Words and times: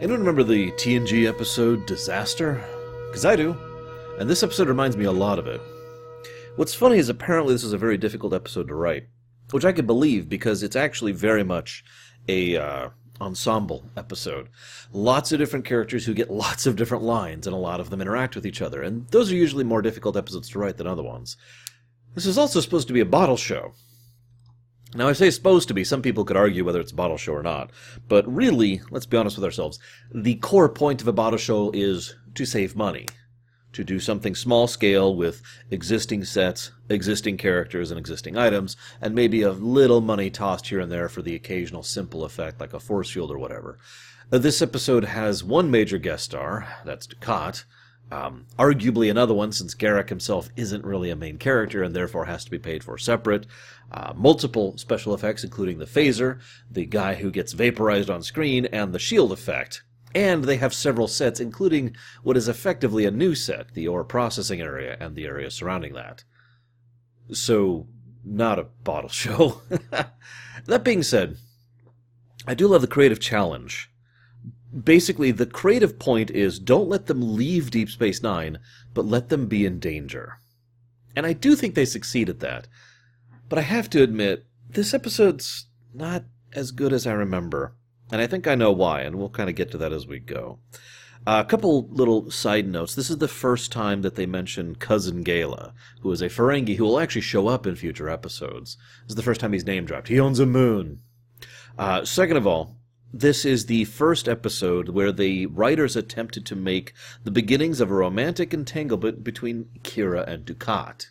Anyone 0.00 0.20
remember 0.20 0.42
the 0.42 0.70
TNG 0.72 1.28
episode 1.28 1.84
Disaster? 1.84 2.64
Because 3.08 3.26
I 3.26 3.36
do. 3.36 3.54
And 4.18 4.30
this 4.30 4.42
episode 4.42 4.66
reminds 4.66 4.96
me 4.96 5.04
a 5.04 5.12
lot 5.12 5.38
of 5.38 5.46
it. 5.46 5.60
What's 6.56 6.72
funny 6.72 6.96
is 6.96 7.10
apparently 7.10 7.52
this 7.52 7.64
is 7.64 7.74
a 7.74 7.78
very 7.78 7.98
difficult 7.98 8.32
episode 8.32 8.68
to 8.68 8.74
write, 8.74 9.08
which 9.50 9.66
I 9.66 9.72
could 9.72 9.86
believe 9.86 10.26
because 10.26 10.62
it's 10.62 10.74
actually 10.74 11.12
very 11.12 11.44
much 11.44 11.84
a 12.28 12.56
uh, 12.56 12.88
ensemble 13.20 13.84
episode. 13.94 14.48
Lots 14.90 15.32
of 15.32 15.38
different 15.38 15.66
characters 15.66 16.06
who 16.06 16.14
get 16.14 16.30
lots 16.30 16.64
of 16.64 16.76
different 16.76 17.04
lines, 17.04 17.46
and 17.46 17.52
a 17.52 17.58
lot 17.58 17.78
of 17.78 17.90
them 17.90 18.00
interact 18.00 18.34
with 18.34 18.46
each 18.46 18.62
other, 18.62 18.82
and 18.82 19.06
those 19.08 19.30
are 19.30 19.36
usually 19.36 19.64
more 19.64 19.82
difficult 19.82 20.16
episodes 20.16 20.48
to 20.48 20.58
write 20.58 20.78
than 20.78 20.86
other 20.86 21.02
ones. 21.02 21.36
This 22.14 22.24
is 22.24 22.38
also 22.38 22.60
supposed 22.60 22.88
to 22.88 22.94
be 22.94 23.00
a 23.00 23.04
bottle 23.04 23.36
show. 23.36 23.74
Now, 24.94 25.08
I 25.08 25.12
say 25.12 25.30
supposed 25.30 25.68
to 25.68 25.74
be. 25.74 25.84
Some 25.84 26.02
people 26.02 26.24
could 26.24 26.36
argue 26.36 26.64
whether 26.64 26.80
it's 26.80 26.90
a 26.90 26.96
bottle 26.96 27.16
show 27.16 27.32
or 27.32 27.44
not. 27.44 27.70
But 28.08 28.32
really, 28.32 28.82
let's 28.90 29.06
be 29.06 29.16
honest 29.16 29.36
with 29.36 29.44
ourselves. 29.44 29.78
The 30.12 30.34
core 30.36 30.68
point 30.68 31.00
of 31.00 31.06
a 31.06 31.12
bottle 31.12 31.38
show 31.38 31.70
is 31.72 32.16
to 32.34 32.44
save 32.44 32.74
money. 32.74 33.06
To 33.74 33.84
do 33.84 34.00
something 34.00 34.34
small 34.34 34.66
scale 34.66 35.14
with 35.14 35.42
existing 35.70 36.24
sets, 36.24 36.72
existing 36.88 37.36
characters, 37.36 37.92
and 37.92 38.00
existing 38.00 38.36
items, 38.36 38.76
and 39.00 39.14
maybe 39.14 39.42
a 39.42 39.52
little 39.52 40.00
money 40.00 40.28
tossed 40.28 40.66
here 40.66 40.80
and 40.80 40.90
there 40.90 41.08
for 41.08 41.22
the 41.22 41.36
occasional 41.36 41.84
simple 41.84 42.24
effect 42.24 42.58
like 42.58 42.72
a 42.72 42.80
force 42.80 43.10
field 43.10 43.30
or 43.30 43.38
whatever. 43.38 43.78
Uh, 44.32 44.38
this 44.38 44.60
episode 44.60 45.04
has 45.04 45.44
one 45.44 45.70
major 45.70 45.98
guest 45.98 46.24
star, 46.24 46.66
that's 46.84 47.06
Dukat, 47.06 47.62
um, 48.10 48.46
arguably 48.58 49.10
another 49.10 49.34
one, 49.34 49.52
since 49.52 49.74
Garak 49.74 50.08
himself 50.08 50.48
isn't 50.56 50.84
really 50.84 51.10
a 51.10 51.16
main 51.16 51.38
character 51.38 51.82
and 51.82 51.94
therefore 51.94 52.24
has 52.24 52.44
to 52.44 52.50
be 52.50 52.58
paid 52.58 52.82
for 52.82 52.98
separate. 52.98 53.46
Uh, 53.92 54.12
multiple 54.16 54.76
special 54.78 55.14
effects, 55.14 55.44
including 55.44 55.78
the 55.78 55.84
phaser, 55.84 56.40
the 56.70 56.86
guy 56.86 57.14
who 57.14 57.30
gets 57.30 57.52
vaporized 57.52 58.10
on 58.10 58.22
screen, 58.22 58.66
and 58.66 58.92
the 58.92 58.98
shield 58.98 59.32
effect. 59.32 59.82
And 60.12 60.44
they 60.44 60.56
have 60.56 60.74
several 60.74 61.06
sets, 61.06 61.38
including 61.38 61.94
what 62.22 62.36
is 62.36 62.48
effectively 62.48 63.04
a 63.04 63.12
new 63.12 63.36
set, 63.36 63.74
the 63.74 63.86
ore 63.86 64.04
processing 64.04 64.60
area 64.60 64.96
and 64.98 65.14
the 65.14 65.26
area 65.26 65.50
surrounding 65.50 65.94
that. 65.94 66.24
So, 67.32 67.86
not 68.24 68.58
a 68.58 68.64
bottle 68.64 69.08
show. 69.08 69.62
that 70.66 70.82
being 70.82 71.04
said, 71.04 71.36
I 72.44 72.54
do 72.54 72.66
love 72.66 72.80
the 72.80 72.88
creative 72.88 73.20
challenge 73.20 73.90
basically 74.72 75.30
the 75.30 75.46
creative 75.46 75.98
point 75.98 76.30
is 76.30 76.58
don't 76.58 76.88
let 76.88 77.06
them 77.06 77.36
leave 77.36 77.70
Deep 77.70 77.90
Space 77.90 78.22
Nine, 78.22 78.58
but 78.94 79.06
let 79.06 79.28
them 79.28 79.46
be 79.46 79.66
in 79.66 79.78
danger. 79.78 80.38
And 81.16 81.26
I 81.26 81.32
do 81.32 81.56
think 81.56 81.74
they 81.74 81.84
succeed 81.84 82.28
at 82.28 82.40
that. 82.40 82.68
But 83.48 83.58
I 83.58 83.62
have 83.62 83.90
to 83.90 84.02
admit, 84.02 84.46
this 84.68 84.94
episode's 84.94 85.66
not 85.92 86.24
as 86.52 86.70
good 86.70 86.92
as 86.92 87.06
I 87.06 87.12
remember. 87.12 87.74
And 88.12 88.20
I 88.20 88.26
think 88.26 88.46
I 88.46 88.54
know 88.54 88.72
why, 88.72 89.02
and 89.02 89.16
we'll 89.16 89.28
kind 89.28 89.50
of 89.50 89.56
get 89.56 89.70
to 89.72 89.78
that 89.78 89.92
as 89.92 90.06
we 90.06 90.18
go. 90.18 90.60
Uh, 91.26 91.42
a 91.44 91.48
couple 91.48 91.86
little 91.88 92.30
side 92.30 92.66
notes. 92.66 92.94
This 92.94 93.10
is 93.10 93.18
the 93.18 93.28
first 93.28 93.70
time 93.70 94.02
that 94.02 94.14
they 94.14 94.24
mention 94.24 94.74
Cousin 94.74 95.22
Gaila, 95.22 95.72
who 96.00 96.10
is 96.12 96.22
a 96.22 96.28
Ferengi 96.28 96.76
who 96.76 96.84
will 96.84 96.98
actually 96.98 97.20
show 97.20 97.46
up 97.48 97.66
in 97.66 97.76
future 97.76 98.08
episodes. 98.08 98.76
This 99.02 99.10
is 99.10 99.16
the 99.16 99.22
first 99.22 99.40
time 99.40 99.52
he's 99.52 99.66
name 99.66 99.84
dropped. 99.84 100.08
He 100.08 100.18
owns 100.18 100.40
a 100.40 100.46
moon. 100.46 101.00
Uh, 101.78 102.04
second 102.04 102.36
of 102.38 102.46
all, 102.46 102.79
this 103.12 103.44
is 103.44 103.66
the 103.66 103.84
first 103.86 104.28
episode 104.28 104.90
where 104.90 105.12
the 105.12 105.46
writers 105.46 105.96
attempted 105.96 106.46
to 106.46 106.56
make 106.56 106.92
the 107.24 107.30
beginnings 107.30 107.80
of 107.80 107.90
a 107.90 107.94
romantic 107.94 108.54
entanglement 108.54 109.24
between 109.24 109.68
Kira 109.82 110.26
and 110.26 110.44
Dukat. 110.44 111.06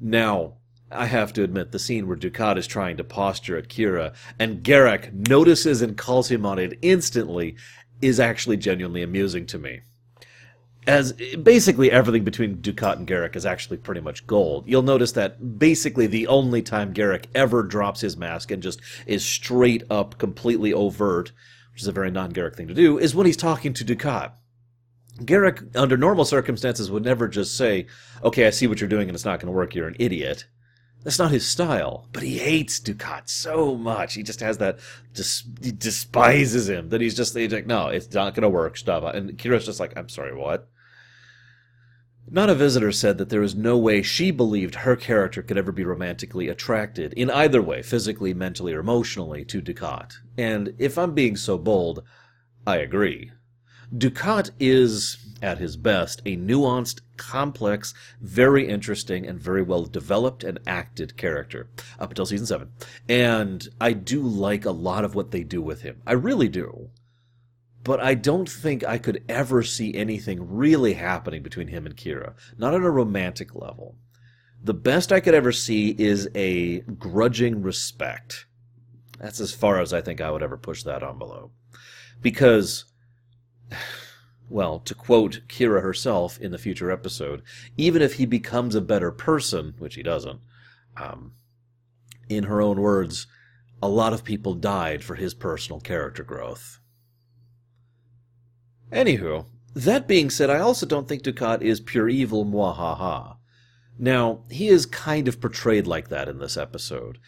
Now, 0.00 0.54
I 0.90 1.06
have 1.06 1.32
to 1.34 1.42
admit, 1.42 1.72
the 1.72 1.78
scene 1.78 2.06
where 2.06 2.16
Dukat 2.16 2.56
is 2.56 2.66
trying 2.66 2.96
to 2.96 3.04
posture 3.04 3.56
at 3.56 3.68
Kira 3.68 4.14
and 4.38 4.62
Garak 4.62 5.28
notices 5.28 5.82
and 5.82 5.96
calls 5.96 6.30
him 6.30 6.46
on 6.46 6.58
it 6.58 6.78
instantly 6.82 7.56
is 8.00 8.20
actually 8.20 8.56
genuinely 8.56 9.02
amusing 9.02 9.46
to 9.46 9.58
me 9.58 9.80
as 10.88 11.12
basically 11.12 11.92
everything 11.92 12.24
between 12.24 12.56
Dukat 12.56 12.96
and 12.96 13.06
Garak 13.06 13.36
is 13.36 13.44
actually 13.44 13.76
pretty 13.76 14.00
much 14.00 14.26
gold. 14.26 14.66
You'll 14.66 14.82
notice 14.82 15.12
that 15.12 15.58
basically 15.58 16.06
the 16.06 16.26
only 16.28 16.62
time 16.62 16.94
Garak 16.94 17.26
ever 17.34 17.62
drops 17.62 18.00
his 18.00 18.16
mask 18.16 18.50
and 18.50 18.62
just 18.62 18.80
is 19.06 19.22
straight 19.22 19.82
up 19.90 20.16
completely 20.16 20.72
overt, 20.72 21.30
which 21.72 21.82
is 21.82 21.88
a 21.88 21.92
very 21.92 22.10
non-Garak 22.10 22.56
thing 22.56 22.68
to 22.68 22.74
do, 22.74 22.98
is 22.98 23.14
when 23.14 23.26
he's 23.26 23.36
talking 23.36 23.74
to 23.74 23.84
Dukat. 23.84 24.32
Garak, 25.18 25.76
under 25.76 25.98
normal 25.98 26.24
circumstances, 26.24 26.90
would 26.90 27.04
never 27.04 27.28
just 27.28 27.54
say, 27.54 27.86
okay, 28.24 28.46
I 28.46 28.50
see 28.50 28.66
what 28.66 28.80
you're 28.80 28.88
doing 28.88 29.08
and 29.08 29.14
it's 29.14 29.26
not 29.26 29.40
going 29.40 29.52
to 29.52 29.56
work, 29.56 29.74
you're 29.74 29.88
an 29.88 29.96
idiot. 29.98 30.46
That's 31.04 31.18
not 31.18 31.30
his 31.30 31.46
style, 31.46 32.08
but 32.12 32.22
he 32.22 32.38
hates 32.38 32.80
Dukat 32.80 33.28
so 33.28 33.76
much. 33.76 34.14
He 34.14 34.22
just 34.22 34.40
has 34.40 34.56
that, 34.56 34.78
just 35.12 35.46
he 35.62 35.70
despises 35.70 36.66
him 36.68 36.88
that 36.88 37.02
he's 37.02 37.14
just 37.14 37.36
he's 37.36 37.52
like, 37.52 37.66
no, 37.66 37.88
it's 37.88 38.10
not 38.14 38.34
going 38.34 38.42
to 38.42 38.48
work. 38.48 38.78
Stop. 38.78 39.14
And 39.14 39.36
Kira's 39.36 39.66
just 39.66 39.80
like, 39.80 39.92
I'm 39.94 40.08
sorry, 40.08 40.34
what? 40.34 40.66
Nana 42.30 42.54
Visitor 42.54 42.92
said 42.92 43.16
that 43.18 43.30
there 43.30 43.40
was 43.40 43.54
no 43.54 43.78
way 43.78 44.02
she 44.02 44.30
believed 44.30 44.74
her 44.74 44.96
character 44.96 45.42
could 45.42 45.56
ever 45.56 45.72
be 45.72 45.84
romantically 45.84 46.48
attracted, 46.48 47.14
in 47.14 47.30
either 47.30 47.62
way, 47.62 47.80
physically, 47.80 48.34
mentally, 48.34 48.74
or 48.74 48.80
emotionally, 48.80 49.44
to 49.46 49.62
Dukat. 49.62 50.12
And 50.36 50.74
if 50.78 50.98
I'm 50.98 51.14
being 51.14 51.36
so 51.36 51.56
bold, 51.56 52.02
I 52.66 52.76
agree. 52.76 53.32
Dukat 53.96 54.50
is, 54.60 55.16
at 55.40 55.56
his 55.56 55.78
best, 55.78 56.20
a 56.26 56.36
nuanced, 56.36 57.00
complex, 57.16 57.94
very 58.20 58.68
interesting, 58.68 59.26
and 59.26 59.40
very 59.40 59.62
well 59.62 59.86
developed 59.86 60.44
and 60.44 60.58
acted 60.66 61.16
character, 61.16 61.70
up 61.98 62.10
until 62.10 62.26
season 62.26 62.46
7. 62.46 62.68
And 63.08 63.66
I 63.80 63.94
do 63.94 64.20
like 64.20 64.66
a 64.66 64.70
lot 64.70 65.06
of 65.06 65.14
what 65.14 65.30
they 65.30 65.44
do 65.44 65.62
with 65.62 65.80
him. 65.80 66.02
I 66.06 66.12
really 66.12 66.48
do 66.48 66.90
but 67.88 68.00
I 68.00 68.12
don't 68.12 68.46
think 68.46 68.84
I 68.84 68.98
could 68.98 69.24
ever 69.30 69.62
see 69.62 69.94
anything 69.94 70.54
really 70.54 70.92
happening 70.92 71.42
between 71.42 71.68
him 71.68 71.86
and 71.86 71.96
Kira, 71.96 72.34
not 72.58 72.74
on 72.74 72.82
a 72.82 72.90
romantic 72.90 73.54
level. 73.54 73.96
The 74.62 74.74
best 74.74 75.10
I 75.10 75.20
could 75.20 75.32
ever 75.32 75.52
see 75.52 75.96
is 75.98 76.28
a 76.34 76.80
grudging 76.80 77.62
respect. 77.62 78.44
That's 79.18 79.40
as 79.40 79.54
far 79.54 79.80
as 79.80 79.94
I 79.94 80.02
think 80.02 80.20
I 80.20 80.30
would 80.30 80.42
ever 80.42 80.58
push 80.58 80.82
that 80.82 81.02
envelope. 81.02 81.50
Because, 82.20 82.84
well, 84.50 84.80
to 84.80 84.94
quote 84.94 85.40
Kira 85.48 85.80
herself 85.80 86.38
in 86.38 86.50
the 86.52 86.58
future 86.58 86.90
episode, 86.90 87.42
even 87.78 88.02
if 88.02 88.16
he 88.16 88.26
becomes 88.26 88.74
a 88.74 88.82
better 88.82 89.10
person, 89.10 89.72
which 89.78 89.94
he 89.94 90.02
doesn't, 90.02 90.40
um, 90.98 91.32
in 92.28 92.44
her 92.44 92.60
own 92.60 92.82
words, 92.82 93.26
a 93.82 93.88
lot 93.88 94.12
of 94.12 94.24
people 94.24 94.52
died 94.52 95.02
for 95.02 95.14
his 95.14 95.32
personal 95.32 95.80
character 95.80 96.22
growth. 96.22 96.77
Anywho, 98.92 99.46
that 99.74 100.08
being 100.08 100.30
said, 100.30 100.50
I 100.50 100.58
also 100.58 100.86
don't 100.86 101.06
think 101.08 101.22
Dukat 101.22 101.62
is 101.62 101.80
pure 101.80 102.08
evil, 102.08 102.44
mwahaha. 102.44 103.36
Now, 103.98 104.40
he 104.50 104.68
is 104.68 104.86
kind 104.86 105.28
of 105.28 105.40
portrayed 105.40 105.86
like 105.86 106.08
that 106.08 106.28
in 106.28 106.38
this 106.38 106.56
episode. 106.56 107.18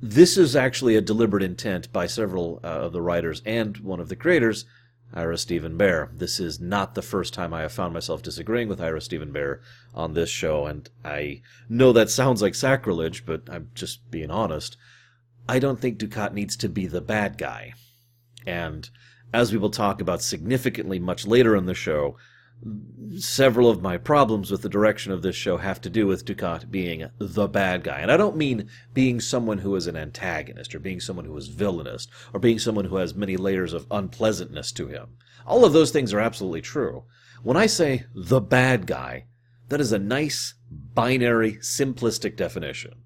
This 0.00 0.36
is 0.36 0.54
actually 0.54 0.94
a 0.94 1.00
deliberate 1.00 1.42
intent 1.42 1.92
by 1.92 2.06
several 2.06 2.60
uh, 2.62 2.68
of 2.68 2.92
the 2.92 3.02
writers 3.02 3.42
and 3.44 3.76
one 3.78 3.98
of 3.98 4.08
the 4.08 4.16
creators, 4.16 4.64
Ira 5.12 5.38
Stephen 5.38 5.76
Behr. 5.76 6.16
This 6.16 6.38
is 6.38 6.60
not 6.60 6.94
the 6.94 7.02
first 7.02 7.34
time 7.34 7.52
I 7.52 7.62
have 7.62 7.72
found 7.72 7.94
myself 7.94 8.22
disagreeing 8.22 8.68
with 8.68 8.80
Ira 8.80 9.00
Stephen 9.00 9.32
Behr 9.32 9.60
on 9.94 10.14
this 10.14 10.28
show, 10.28 10.66
and 10.66 10.88
I 11.04 11.42
know 11.68 11.92
that 11.92 12.10
sounds 12.10 12.42
like 12.42 12.54
sacrilege, 12.54 13.26
but 13.26 13.42
I'm 13.50 13.70
just 13.74 14.10
being 14.10 14.30
honest. 14.30 14.76
I 15.48 15.58
don't 15.58 15.80
think 15.80 15.98
Dukat 15.98 16.34
needs 16.34 16.56
to 16.58 16.68
be 16.68 16.86
the 16.86 17.00
bad 17.00 17.38
guy. 17.38 17.72
And 18.46 18.88
as 19.32 19.52
we 19.52 19.58
will 19.58 19.70
talk 19.70 20.00
about 20.00 20.22
significantly 20.22 20.98
much 20.98 21.26
later 21.26 21.54
in 21.54 21.66
the 21.66 21.74
show, 21.74 22.16
several 23.18 23.70
of 23.70 23.82
my 23.82 23.96
problems 23.96 24.50
with 24.50 24.62
the 24.62 24.68
direction 24.68 25.12
of 25.12 25.22
this 25.22 25.36
show 25.36 25.58
have 25.58 25.80
to 25.80 25.90
do 25.90 26.06
with 26.06 26.24
Dukat 26.24 26.70
being 26.70 27.08
the 27.18 27.46
bad 27.46 27.84
guy. 27.84 28.00
And 28.00 28.10
I 28.10 28.16
don't 28.16 28.36
mean 28.36 28.68
being 28.94 29.20
someone 29.20 29.58
who 29.58 29.76
is 29.76 29.86
an 29.86 29.96
antagonist, 29.96 30.74
or 30.74 30.80
being 30.80 31.00
someone 31.00 31.24
who 31.24 31.36
is 31.36 31.48
villainous, 31.48 32.08
or 32.32 32.40
being 32.40 32.58
someone 32.58 32.86
who 32.86 32.96
has 32.96 33.14
many 33.14 33.36
layers 33.36 33.72
of 33.72 33.86
unpleasantness 33.90 34.72
to 34.72 34.88
him. 34.88 35.16
All 35.46 35.64
of 35.64 35.72
those 35.72 35.90
things 35.90 36.12
are 36.12 36.20
absolutely 36.20 36.62
true. 36.62 37.04
When 37.42 37.56
I 37.56 37.66
say 37.66 38.04
the 38.14 38.40
bad 38.40 38.86
guy, 38.86 39.26
that 39.68 39.80
is 39.80 39.92
a 39.92 39.98
nice, 39.98 40.54
binary, 40.70 41.54
simplistic 41.54 42.36
definition 42.36 43.02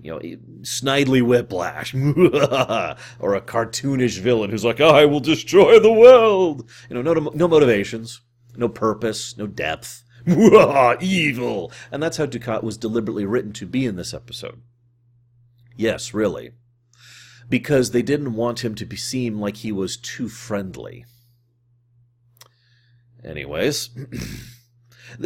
you 0.00 0.10
know, 0.12 0.18
Snidely 0.62 1.22
Whiplash, 1.22 1.94
or 3.18 3.34
a 3.34 3.40
cartoonish 3.40 4.18
villain 4.18 4.50
who's 4.50 4.64
like, 4.64 4.80
I 4.80 5.04
will 5.04 5.20
destroy 5.20 5.78
the 5.78 5.92
world. 5.92 6.68
You 6.88 7.00
know, 7.00 7.14
no, 7.14 7.30
no 7.34 7.48
motivations, 7.48 8.20
no 8.56 8.68
purpose, 8.68 9.36
no 9.36 9.46
depth. 9.46 10.02
Evil. 11.00 11.72
And 11.92 12.02
that's 12.02 12.16
how 12.16 12.26
Dukat 12.26 12.62
was 12.62 12.76
deliberately 12.76 13.24
written 13.24 13.52
to 13.54 13.66
be 13.66 13.86
in 13.86 13.96
this 13.96 14.12
episode. 14.12 14.60
Yes, 15.76 16.12
really. 16.12 16.52
Because 17.48 17.92
they 17.92 18.02
didn't 18.02 18.34
want 18.34 18.64
him 18.64 18.74
to 18.74 18.84
be, 18.84 18.96
seem 18.96 19.38
like 19.38 19.58
he 19.58 19.70
was 19.70 19.96
too 19.96 20.28
friendly. 20.28 21.04
Anyways. 23.24 23.90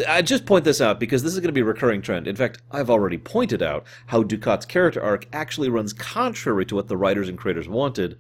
I 0.08 0.22
just 0.22 0.46
point 0.46 0.64
this 0.64 0.81
out 0.81 1.00
because 1.00 1.22
this 1.22 1.32
is 1.32 1.40
going 1.40 1.48
to 1.48 1.52
be 1.52 1.60
a 1.60 1.64
recurring 1.64 2.02
trend. 2.02 2.26
In 2.26 2.37
fact, 2.37 2.60
I've 2.70 2.90
already 2.90 3.19
pointed 3.19 3.62
out 3.62 3.87
how 4.06 4.22
Dukat's 4.22 4.66
character 4.66 5.02
arc 5.02 5.26
actually 5.32 5.69
runs 5.69 5.92
contrary 5.92 6.66
to 6.66 6.75
what 6.75 6.88
the 6.88 6.96
writers 6.96 7.28
and 7.28 7.38
creators 7.38 7.69
wanted. 7.69 8.19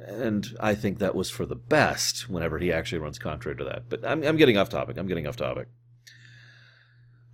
and 0.00 0.56
I 0.60 0.74
think 0.74 0.98
that 0.98 1.14
was 1.14 1.30
for 1.30 1.46
the 1.46 1.56
best 1.56 2.28
whenever 2.28 2.58
he 2.58 2.72
actually 2.72 2.98
runs 2.98 3.18
contrary 3.18 3.56
to 3.56 3.64
that. 3.64 3.88
But 3.88 4.04
I'm, 4.06 4.22
I'm 4.22 4.36
getting 4.36 4.56
off 4.56 4.68
topic. 4.68 4.96
I'm 4.98 5.08
getting 5.08 5.26
off 5.26 5.36
topic. 5.36 5.68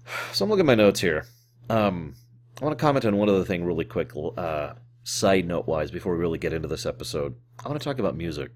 So 0.33 0.45
I'm 0.45 0.51
looking 0.51 0.65
at 0.65 0.67
my 0.67 0.75
notes 0.75 1.01
here. 1.01 1.27
Um, 1.71 2.15
I 2.61 2.65
want 2.65 2.77
to 2.77 2.83
comment 2.83 3.05
on 3.05 3.17
one 3.17 3.29
other 3.29 3.45
thing 3.45 3.65
really 3.65 3.85
quick, 3.85 4.11
uh, 4.37 4.75
side 5.05 5.47
note 5.47 5.67
wise, 5.67 5.91
before 5.91 6.13
we 6.13 6.19
really 6.21 6.39
get 6.39 6.53
into 6.53 6.69
this 6.69 6.87
episode. 6.87 7.35
I 7.65 7.69
want 7.69 7.81
to 7.81 7.85
talk 7.85 7.99
about 7.99 8.17
music. 8.17 8.51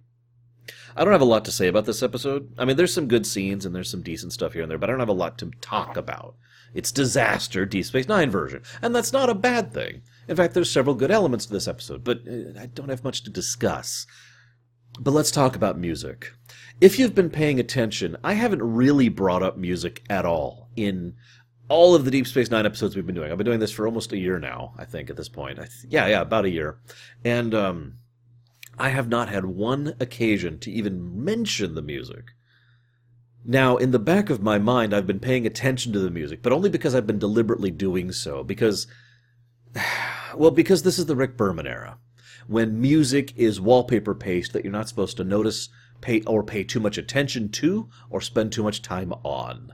I 0.96 1.04
don't 1.04 1.12
have 1.12 1.20
a 1.20 1.24
lot 1.24 1.44
to 1.46 1.52
say 1.52 1.68
about 1.68 1.84
this 1.84 2.02
episode. 2.02 2.52
I 2.58 2.64
mean, 2.64 2.76
there's 2.76 2.94
some 2.94 3.08
good 3.08 3.26
scenes 3.26 3.64
and 3.64 3.74
there's 3.74 3.90
some 3.90 4.02
decent 4.02 4.32
stuff 4.32 4.52
here 4.52 4.62
and 4.62 4.70
there, 4.70 4.78
but 4.78 4.88
I 4.88 4.92
don't 4.92 5.00
have 5.00 5.08
a 5.08 5.12
lot 5.12 5.38
to 5.38 5.50
talk 5.60 5.96
about. 5.96 6.36
It's 6.74 6.92
disaster 6.92 7.64
Deep 7.64 7.84
Space 7.84 8.08
Nine 8.08 8.30
version, 8.30 8.62
and 8.82 8.94
that's 8.94 9.12
not 9.12 9.30
a 9.30 9.34
bad 9.34 9.72
thing. 9.72 10.02
In 10.28 10.36
fact, 10.36 10.54
there's 10.54 10.70
several 10.70 10.94
good 10.94 11.10
elements 11.10 11.46
to 11.46 11.52
this 11.52 11.68
episode, 11.68 12.04
but 12.04 12.18
uh, 12.28 12.60
I 12.60 12.66
don't 12.66 12.88
have 12.90 13.04
much 13.04 13.22
to 13.24 13.30
discuss. 13.30 14.06
But 14.98 15.12
let's 15.12 15.30
talk 15.30 15.56
about 15.56 15.78
music. 15.78 16.32
If 16.80 16.98
you've 16.98 17.14
been 17.14 17.30
paying 17.30 17.60
attention, 17.60 18.16
I 18.24 18.34
haven't 18.34 18.62
really 18.62 19.08
brought 19.08 19.42
up 19.42 19.56
music 19.56 20.02
at 20.10 20.24
all 20.24 20.68
in 20.76 21.14
all 21.68 21.94
of 21.94 22.04
the 22.04 22.10
Deep 22.10 22.26
Space 22.26 22.50
Nine 22.50 22.66
episodes 22.66 22.94
we've 22.94 23.06
been 23.06 23.14
doing. 23.14 23.30
I've 23.30 23.38
been 23.38 23.46
doing 23.46 23.60
this 23.60 23.72
for 23.72 23.86
almost 23.86 24.12
a 24.12 24.18
year 24.18 24.38
now, 24.38 24.74
I 24.78 24.84
think, 24.84 25.10
at 25.10 25.16
this 25.16 25.28
point. 25.28 25.56
Th- 25.56 25.68
yeah, 25.88 26.06
yeah, 26.06 26.20
about 26.20 26.44
a 26.44 26.50
year. 26.50 26.78
And 27.24 27.54
um, 27.54 27.98
I 28.78 28.90
have 28.90 29.08
not 29.08 29.28
had 29.28 29.46
one 29.46 29.94
occasion 30.00 30.58
to 30.60 30.70
even 30.70 31.24
mention 31.24 31.74
the 31.74 31.82
music. 31.82 32.32
Now, 33.44 33.76
in 33.76 33.92
the 33.92 33.98
back 33.98 34.28
of 34.28 34.42
my 34.42 34.58
mind, 34.58 34.92
I've 34.92 35.06
been 35.06 35.20
paying 35.20 35.46
attention 35.46 35.92
to 35.92 36.00
the 36.00 36.10
music, 36.10 36.42
but 36.42 36.52
only 36.52 36.68
because 36.68 36.94
I've 36.94 37.06
been 37.06 37.18
deliberately 37.18 37.70
doing 37.70 38.12
so. 38.12 38.42
Because, 38.42 38.86
well, 40.34 40.50
because 40.50 40.82
this 40.82 40.98
is 40.98 41.06
the 41.06 41.16
Rick 41.16 41.36
Berman 41.36 41.66
era, 41.66 41.98
when 42.48 42.80
music 42.80 43.32
is 43.36 43.60
wallpaper 43.60 44.14
paste 44.14 44.52
that 44.52 44.64
you're 44.64 44.72
not 44.72 44.88
supposed 44.88 45.16
to 45.18 45.24
notice, 45.24 45.68
pay 46.00 46.22
or 46.22 46.42
pay 46.42 46.64
too 46.64 46.80
much 46.80 46.98
attention 46.98 47.48
to, 47.50 47.88
or 48.10 48.20
spend 48.20 48.52
too 48.52 48.62
much 48.62 48.82
time 48.82 49.12
on. 49.22 49.72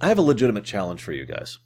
I 0.00 0.08
have 0.08 0.18
a 0.18 0.22
legitimate 0.22 0.64
challenge 0.64 1.02
for 1.02 1.12
you 1.12 1.24
guys. 1.24 1.58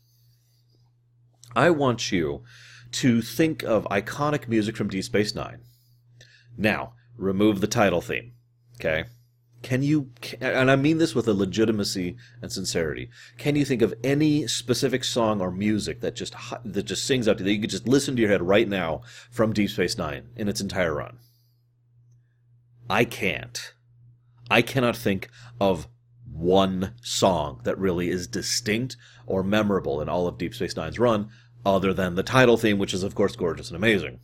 I 1.56 1.70
want 1.70 2.12
you 2.12 2.44
to 2.93 3.23
think 3.23 3.62
of 3.62 3.85
iconic 3.90 4.49
music 4.49 4.76
from 4.76 4.88
Deep 4.88 5.05
Space 5.05 5.35
Nine. 5.35 5.61
Now, 6.56 6.94
remove 7.17 7.61
the 7.61 7.67
title 7.67 8.00
theme. 8.00 8.32
Okay? 8.81 9.05
Can 9.62 9.82
you, 9.82 10.12
and 10.40 10.70
I 10.70 10.76
mean 10.76 10.99
this 10.99 11.17
with 11.17 11.26
a 11.26 11.35
legitimacy 11.35 12.17
and 12.40 12.52
sincerity, 12.52 13.11
can 13.38 13.56
you 13.56 13.64
think 13.64 13.82
of 13.82 13.93
any 14.05 14.46
specific 14.46 15.02
song 15.02 15.40
or 15.40 15.50
music 15.50 16.00
that 16.00 16.14
just 16.14 16.35
that 16.64 16.85
just 16.85 17.05
sings 17.05 17.26
out 17.26 17.38
to 17.38 17.43
you 17.43 17.46
that 17.46 17.55
you 17.55 17.61
could 17.61 17.70
just 17.70 17.88
listen 17.88 18.14
to 18.14 18.23
your 18.23 18.31
head 18.31 18.43
right 18.43 18.69
now 18.69 19.02
from 19.32 19.52
Deep 19.52 19.70
Space 19.70 19.99
Nine 19.99 20.29
in 20.37 20.49
its 20.49 20.61
entire 20.61 20.94
run? 20.94 21.19
I 22.88 23.05
can't. 23.05 23.75
I 24.49 24.62
cannot 24.62 24.96
think 24.96 25.29
of 25.61 25.88
one 26.32 26.94
song 27.02 27.61
that 27.64 27.79
really 27.79 28.11
is 28.11 28.29
distinct 28.29 28.96
or 29.26 29.43
memorable 29.43 30.00
in 30.00 30.08
all 30.08 30.29
of 30.29 30.38
Deep 30.38 30.55
Space 30.55 30.76
Nine's 30.76 31.00
run, 31.00 31.31
other 31.64 31.93
than 31.93 32.14
the 32.14 32.22
title 32.22 32.56
theme, 32.56 32.78
which 32.78 32.94
is, 32.94 33.02
of 33.02 33.14
course, 33.14 33.37
gorgeous 33.37 33.69
and 33.69 33.76
amazing. 33.76 34.20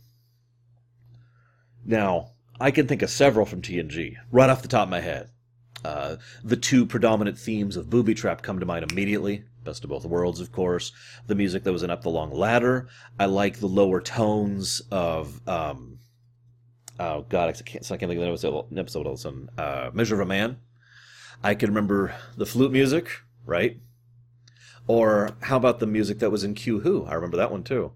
Now, 1.85 2.31
I 2.59 2.71
can 2.71 2.87
think 2.87 3.01
of 3.01 3.09
several 3.09 3.45
from 3.45 3.61
TNG, 3.61 4.15
right 4.31 4.49
off 4.49 4.61
the 4.61 4.67
top 4.67 4.83
of 4.83 4.89
my 4.89 5.01
head. 5.01 5.29
Uh, 5.83 6.15
the 6.43 6.57
two 6.57 6.85
predominant 6.85 7.37
themes 7.37 7.77
of 7.77 7.89
Booby 7.89 8.15
Trap 8.15 8.41
come 8.41 8.59
to 8.59 8.65
mind 8.65 8.91
immediately. 8.91 9.43
Best 9.63 9.83
of 9.83 9.89
Both 9.89 10.05
Worlds, 10.05 10.39
of 10.39 10.51
course. 10.51 10.91
The 11.27 11.35
music 11.35 11.63
that 11.63 11.71
was 11.71 11.83
in 11.83 11.91
Up 11.91 12.01
the 12.01 12.09
Long 12.09 12.31
Ladder. 12.31 12.87
I 13.19 13.25
like 13.25 13.59
the 13.59 13.67
lower 13.67 14.01
tones 14.01 14.81
of. 14.91 15.47
Um, 15.47 15.99
oh, 16.99 17.21
God, 17.23 17.49
I 17.49 17.51
can't, 17.51 17.85
I 17.85 17.97
can't 17.97 18.09
think 18.09 18.19
of 18.19 18.25
the 18.25 18.27
episode 18.27 18.77
Episode 18.77 19.07
of 19.07 19.19
some 19.19 19.49
uh, 19.57 19.91
Measure 19.93 20.15
of 20.15 20.21
a 20.21 20.25
Man. 20.25 20.57
I 21.43 21.53
can 21.53 21.69
remember 21.69 22.15
the 22.37 22.45
flute 22.45 22.71
music, 22.71 23.09
right? 23.45 23.77
Or 24.87 25.31
how 25.41 25.57
about 25.57 25.79
the 25.79 25.87
music 25.87 26.19
that 26.19 26.31
was 26.31 26.43
in 26.43 26.53
Q 26.53 26.81
Who? 26.81 27.05
I 27.05 27.15
remember 27.15 27.37
that 27.37 27.51
one 27.51 27.63
too. 27.63 27.93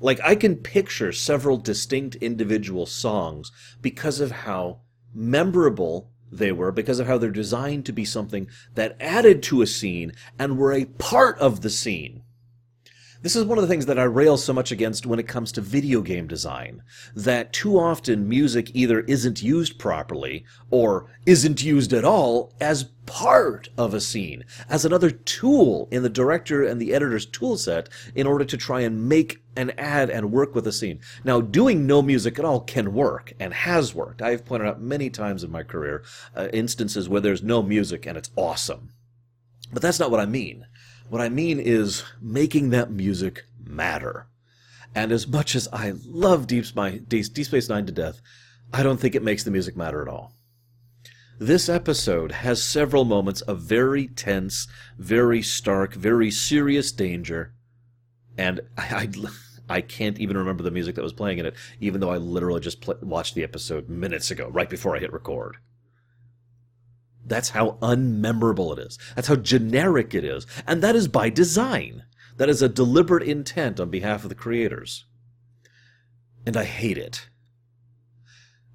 Like 0.00 0.20
I 0.24 0.34
can 0.34 0.56
picture 0.56 1.12
several 1.12 1.56
distinct 1.58 2.16
individual 2.16 2.86
songs 2.86 3.52
because 3.80 4.20
of 4.20 4.30
how 4.30 4.80
memorable 5.14 6.10
they 6.30 6.50
were, 6.50 6.72
because 6.72 6.98
of 6.98 7.06
how 7.06 7.18
they're 7.18 7.30
designed 7.30 7.84
to 7.86 7.92
be 7.92 8.04
something 8.04 8.48
that 8.74 8.96
added 8.98 9.42
to 9.44 9.62
a 9.62 9.66
scene 9.66 10.12
and 10.38 10.56
were 10.56 10.72
a 10.72 10.86
part 10.86 11.38
of 11.38 11.60
the 11.60 11.70
scene. 11.70 12.22
This 13.22 13.36
is 13.36 13.44
one 13.44 13.56
of 13.56 13.62
the 13.62 13.68
things 13.68 13.86
that 13.86 14.00
I 14.00 14.02
rail 14.02 14.36
so 14.36 14.52
much 14.52 14.72
against 14.72 15.06
when 15.06 15.20
it 15.20 15.28
comes 15.28 15.52
to 15.52 15.60
video 15.60 16.00
game 16.00 16.26
design. 16.26 16.82
That 17.14 17.52
too 17.52 17.78
often 17.78 18.28
music 18.28 18.72
either 18.74 19.02
isn't 19.02 19.44
used 19.44 19.78
properly, 19.78 20.44
or 20.72 21.06
isn't 21.24 21.62
used 21.62 21.92
at 21.92 22.04
all 22.04 22.52
as 22.60 22.90
part 23.06 23.68
of 23.78 23.94
a 23.94 24.00
scene, 24.00 24.44
as 24.68 24.84
another 24.84 25.12
tool 25.12 25.86
in 25.92 26.02
the 26.02 26.08
director 26.08 26.64
and 26.64 26.82
the 26.82 26.92
editor's 26.92 27.24
toolset 27.28 27.86
in 28.16 28.26
order 28.26 28.44
to 28.44 28.56
try 28.56 28.80
and 28.80 29.08
make 29.08 29.40
and 29.54 29.72
add 29.78 30.10
and 30.10 30.32
work 30.32 30.56
with 30.56 30.66
a 30.66 30.72
scene. 30.72 30.98
Now, 31.22 31.40
doing 31.40 31.86
no 31.86 32.02
music 32.02 32.40
at 32.40 32.44
all 32.44 32.58
can 32.58 32.92
work, 32.92 33.34
and 33.38 33.54
has 33.54 33.94
worked. 33.94 34.20
I've 34.20 34.44
pointed 34.44 34.66
out 34.66 34.80
many 34.80 35.10
times 35.10 35.44
in 35.44 35.52
my 35.52 35.62
career 35.62 36.02
uh, 36.34 36.48
instances 36.52 37.08
where 37.08 37.20
there's 37.20 37.42
no 37.42 37.62
music 37.62 38.04
and 38.04 38.18
it's 38.18 38.32
awesome. 38.34 38.90
But 39.72 39.80
that's 39.80 40.00
not 40.00 40.10
what 40.10 40.20
I 40.20 40.26
mean. 40.26 40.66
What 41.12 41.20
I 41.20 41.28
mean 41.28 41.60
is 41.60 42.04
making 42.22 42.70
that 42.70 42.90
music 42.90 43.44
matter. 43.62 44.28
And 44.94 45.12
as 45.12 45.28
much 45.28 45.54
as 45.54 45.68
I 45.70 45.92
love 46.06 46.46
Deep, 46.46 46.64
Space 46.64 47.68
Nine 47.68 47.84
to 47.84 47.92
death, 47.92 48.22
I 48.72 48.82
don't 48.82 48.98
think 48.98 49.14
it 49.14 49.22
makes 49.22 49.44
the 49.44 49.50
music 49.50 49.76
matter 49.76 50.00
at 50.00 50.08
all. 50.08 50.32
This 51.38 51.68
episode 51.68 52.32
has 52.32 52.64
several 52.64 53.04
moments 53.04 53.42
of 53.42 53.60
very 53.60 54.08
tense, 54.08 54.68
very 54.96 55.42
stark, 55.42 55.92
very 55.92 56.30
serious 56.30 56.90
danger, 56.92 57.52
and 58.38 58.62
I, 58.78 59.10
I, 59.68 59.76
I 59.76 59.80
can't 59.82 60.18
even 60.18 60.38
remember 60.38 60.62
the 60.62 60.70
music 60.70 60.94
that 60.94 61.04
was 61.04 61.12
playing 61.12 61.36
in 61.36 61.44
it, 61.44 61.56
even 61.78 62.00
though 62.00 62.08
I 62.08 62.16
literally 62.16 62.60
just 62.60 62.88
watched 63.02 63.34
the 63.34 63.44
episode 63.44 63.90
minutes 63.90 64.30
ago, 64.30 64.48
right 64.48 64.70
before 64.70 64.96
I 64.96 65.00
hit 65.00 65.12
record. 65.12 65.58
That's 67.24 67.50
how 67.50 67.78
unmemorable 67.82 68.76
it 68.76 68.86
is. 68.86 68.98
That's 69.14 69.28
how 69.28 69.36
generic 69.36 70.14
it 70.14 70.24
is. 70.24 70.46
And 70.66 70.82
that 70.82 70.96
is 70.96 71.08
by 71.08 71.30
design. 71.30 72.04
That 72.36 72.48
is 72.48 72.62
a 72.62 72.68
deliberate 72.68 73.22
intent 73.22 73.78
on 73.78 73.90
behalf 73.90 74.24
of 74.24 74.28
the 74.28 74.34
creators. 74.34 75.04
And 76.44 76.56
I 76.56 76.64
hate 76.64 76.98
it. 76.98 77.28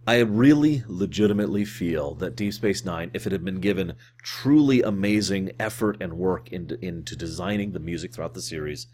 I 0.07 0.19
really 0.19 0.83
legitimately 0.87 1.65
feel 1.65 2.15
that 2.15 2.37
Deep 2.37 2.53
Space 2.53 2.85
Nine, 2.85 3.11
if 3.13 3.27
it 3.27 3.33
had 3.33 3.43
been 3.43 3.59
given 3.59 3.95
truly 4.23 4.81
amazing 4.81 5.51
effort 5.59 5.97
and 5.99 6.13
work 6.13 6.49
into, 6.49 6.79
into 6.83 7.17
designing 7.17 7.73
the 7.73 7.81
music 7.81 8.13
throughout 8.13 8.33
the 8.33 8.41
series, 8.41 8.87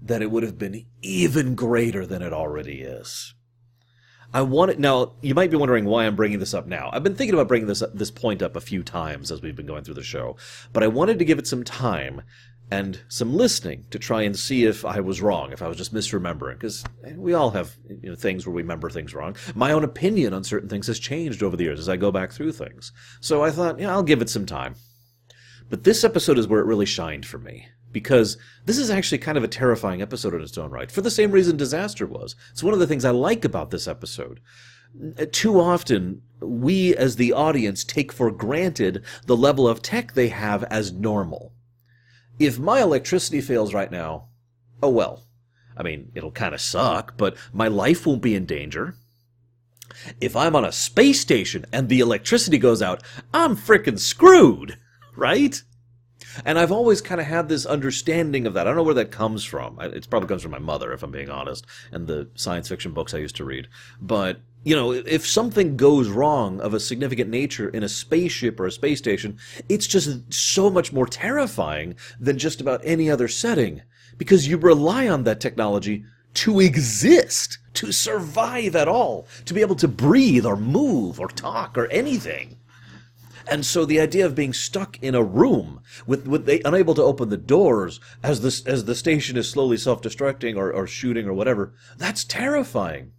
that 0.00 0.22
it 0.22 0.30
would 0.30 0.42
have 0.42 0.56
been 0.56 0.86
even 1.02 1.54
greater 1.54 2.06
than 2.06 2.22
it 2.22 2.32
already 2.32 2.80
is. 2.80 3.34
I 4.34 4.42
want 4.42 4.72
it 4.72 4.80
now. 4.80 5.12
You 5.22 5.32
might 5.32 5.52
be 5.52 5.56
wondering 5.56 5.84
why 5.84 6.04
I'm 6.04 6.16
bringing 6.16 6.40
this 6.40 6.54
up 6.54 6.66
now. 6.66 6.90
I've 6.92 7.04
been 7.04 7.14
thinking 7.14 7.34
about 7.34 7.46
bringing 7.46 7.68
this 7.68 7.84
this 7.94 8.10
point 8.10 8.42
up 8.42 8.56
a 8.56 8.60
few 8.60 8.82
times 8.82 9.30
as 9.30 9.40
we've 9.40 9.54
been 9.54 9.64
going 9.64 9.84
through 9.84 9.94
the 9.94 10.02
show, 10.02 10.36
but 10.72 10.82
I 10.82 10.88
wanted 10.88 11.20
to 11.20 11.24
give 11.24 11.38
it 11.38 11.46
some 11.46 11.62
time 11.62 12.22
and 12.68 13.00
some 13.08 13.32
listening 13.34 13.86
to 13.90 13.98
try 13.98 14.22
and 14.22 14.36
see 14.36 14.64
if 14.64 14.84
I 14.84 14.98
was 14.98 15.22
wrong, 15.22 15.52
if 15.52 15.62
I 15.62 15.68
was 15.68 15.76
just 15.76 15.94
misremembering, 15.94 16.54
because 16.54 16.82
eh, 17.04 17.12
we 17.16 17.32
all 17.32 17.50
have 17.50 17.76
you 17.88 18.10
know, 18.10 18.16
things 18.16 18.44
where 18.44 18.54
we 18.54 18.62
remember 18.62 18.90
things 18.90 19.14
wrong. 19.14 19.36
My 19.54 19.70
own 19.70 19.84
opinion 19.84 20.34
on 20.34 20.42
certain 20.42 20.68
things 20.68 20.88
has 20.88 20.98
changed 20.98 21.42
over 21.42 21.56
the 21.56 21.64
years 21.64 21.78
as 21.78 21.88
I 21.88 21.96
go 21.96 22.10
back 22.10 22.32
through 22.32 22.52
things. 22.52 22.90
So 23.20 23.44
I 23.44 23.52
thought, 23.52 23.78
yeah, 23.78 23.92
I'll 23.92 24.02
give 24.02 24.20
it 24.20 24.30
some 24.30 24.46
time. 24.46 24.74
But 25.70 25.84
this 25.84 26.02
episode 26.02 26.38
is 26.38 26.48
where 26.48 26.60
it 26.60 26.66
really 26.66 26.86
shined 26.86 27.24
for 27.24 27.38
me 27.38 27.68
because 27.94 28.36
this 28.66 28.76
is 28.76 28.90
actually 28.90 29.18
kind 29.18 29.38
of 29.38 29.44
a 29.44 29.48
terrifying 29.48 30.02
episode 30.02 30.34
in 30.34 30.42
its 30.42 30.58
own 30.58 30.70
right, 30.70 30.90
for 30.90 31.00
the 31.00 31.10
same 31.10 31.30
reason 31.30 31.56
Disaster 31.56 32.06
was. 32.06 32.36
It's 32.50 32.62
one 32.62 32.74
of 32.74 32.80
the 32.80 32.86
things 32.86 33.06
I 33.06 33.10
like 33.10 33.46
about 33.46 33.70
this 33.70 33.88
episode. 33.88 34.40
Uh, 35.18 35.24
too 35.32 35.58
often, 35.58 36.20
we 36.40 36.94
as 36.94 37.16
the 37.16 37.32
audience 37.32 37.84
take 37.84 38.12
for 38.12 38.30
granted 38.30 39.02
the 39.26 39.36
level 39.36 39.66
of 39.66 39.80
tech 39.80 40.12
they 40.12 40.28
have 40.28 40.64
as 40.64 40.92
normal. 40.92 41.54
If 42.38 42.58
my 42.58 42.82
electricity 42.82 43.40
fails 43.40 43.72
right 43.72 43.90
now, 43.90 44.28
oh 44.82 44.90
well. 44.90 45.22
I 45.76 45.82
mean, 45.82 46.12
it'll 46.14 46.30
kind 46.30 46.54
of 46.54 46.60
suck, 46.60 47.16
but 47.16 47.36
my 47.52 47.68
life 47.68 48.06
won't 48.06 48.22
be 48.22 48.34
in 48.34 48.44
danger. 48.44 48.96
If 50.20 50.36
I'm 50.36 50.56
on 50.56 50.64
a 50.64 50.72
space 50.72 51.20
station 51.20 51.64
and 51.72 51.88
the 51.88 52.00
electricity 52.00 52.58
goes 52.58 52.82
out, 52.82 53.02
I'm 53.32 53.56
frickin' 53.56 53.98
screwed, 53.98 54.78
right? 55.16 55.62
And 56.44 56.58
I've 56.58 56.72
always 56.72 57.00
kind 57.00 57.20
of 57.20 57.26
had 57.26 57.48
this 57.48 57.66
understanding 57.66 58.46
of 58.46 58.54
that. 58.54 58.62
I 58.66 58.70
don't 58.70 58.76
know 58.76 58.82
where 58.82 58.94
that 58.94 59.10
comes 59.10 59.44
from. 59.44 59.78
It 59.80 60.08
probably 60.10 60.28
comes 60.28 60.42
from 60.42 60.50
my 60.50 60.58
mother, 60.58 60.92
if 60.92 61.02
I'm 61.02 61.10
being 61.10 61.30
honest, 61.30 61.66
and 61.92 62.06
the 62.06 62.28
science 62.34 62.68
fiction 62.68 62.92
books 62.92 63.14
I 63.14 63.18
used 63.18 63.36
to 63.36 63.44
read. 63.44 63.68
But, 64.00 64.40
you 64.62 64.74
know, 64.74 64.92
if 64.92 65.26
something 65.26 65.76
goes 65.76 66.08
wrong 66.08 66.60
of 66.60 66.74
a 66.74 66.80
significant 66.80 67.30
nature 67.30 67.68
in 67.68 67.82
a 67.82 67.88
spaceship 67.88 68.58
or 68.58 68.66
a 68.66 68.72
space 68.72 68.98
station, 68.98 69.38
it's 69.68 69.86
just 69.86 70.32
so 70.32 70.70
much 70.70 70.92
more 70.92 71.06
terrifying 71.06 71.96
than 72.18 72.38
just 72.38 72.60
about 72.60 72.80
any 72.84 73.10
other 73.10 73.28
setting 73.28 73.82
because 74.18 74.48
you 74.48 74.56
rely 74.56 75.08
on 75.08 75.24
that 75.24 75.40
technology 75.40 76.04
to 76.34 76.60
exist, 76.60 77.58
to 77.74 77.92
survive 77.92 78.74
at 78.74 78.88
all, 78.88 79.26
to 79.44 79.54
be 79.54 79.60
able 79.60 79.76
to 79.76 79.88
breathe 79.88 80.44
or 80.44 80.56
move 80.56 81.20
or 81.20 81.28
talk 81.28 81.78
or 81.78 81.86
anything. 81.88 82.56
And 83.46 83.64
so 83.66 83.84
the 83.84 84.00
idea 84.00 84.24
of 84.24 84.34
being 84.34 84.52
stuck 84.52 85.02
in 85.02 85.14
a 85.14 85.22
room 85.22 85.80
with, 86.06 86.26
with 86.26 86.46
they 86.46 86.62
unable 86.64 86.94
to 86.94 87.02
open 87.02 87.28
the 87.28 87.36
doors 87.36 88.00
as 88.22 88.40
the, 88.40 88.70
as 88.70 88.84
the 88.84 88.94
station 88.94 89.36
is 89.36 89.48
slowly 89.48 89.76
self-destructing 89.76 90.56
or, 90.56 90.72
or 90.72 90.86
shooting 90.86 91.26
or 91.26 91.32
whatever, 91.32 91.74
that's 91.98 92.24
terrifying. 92.24 93.12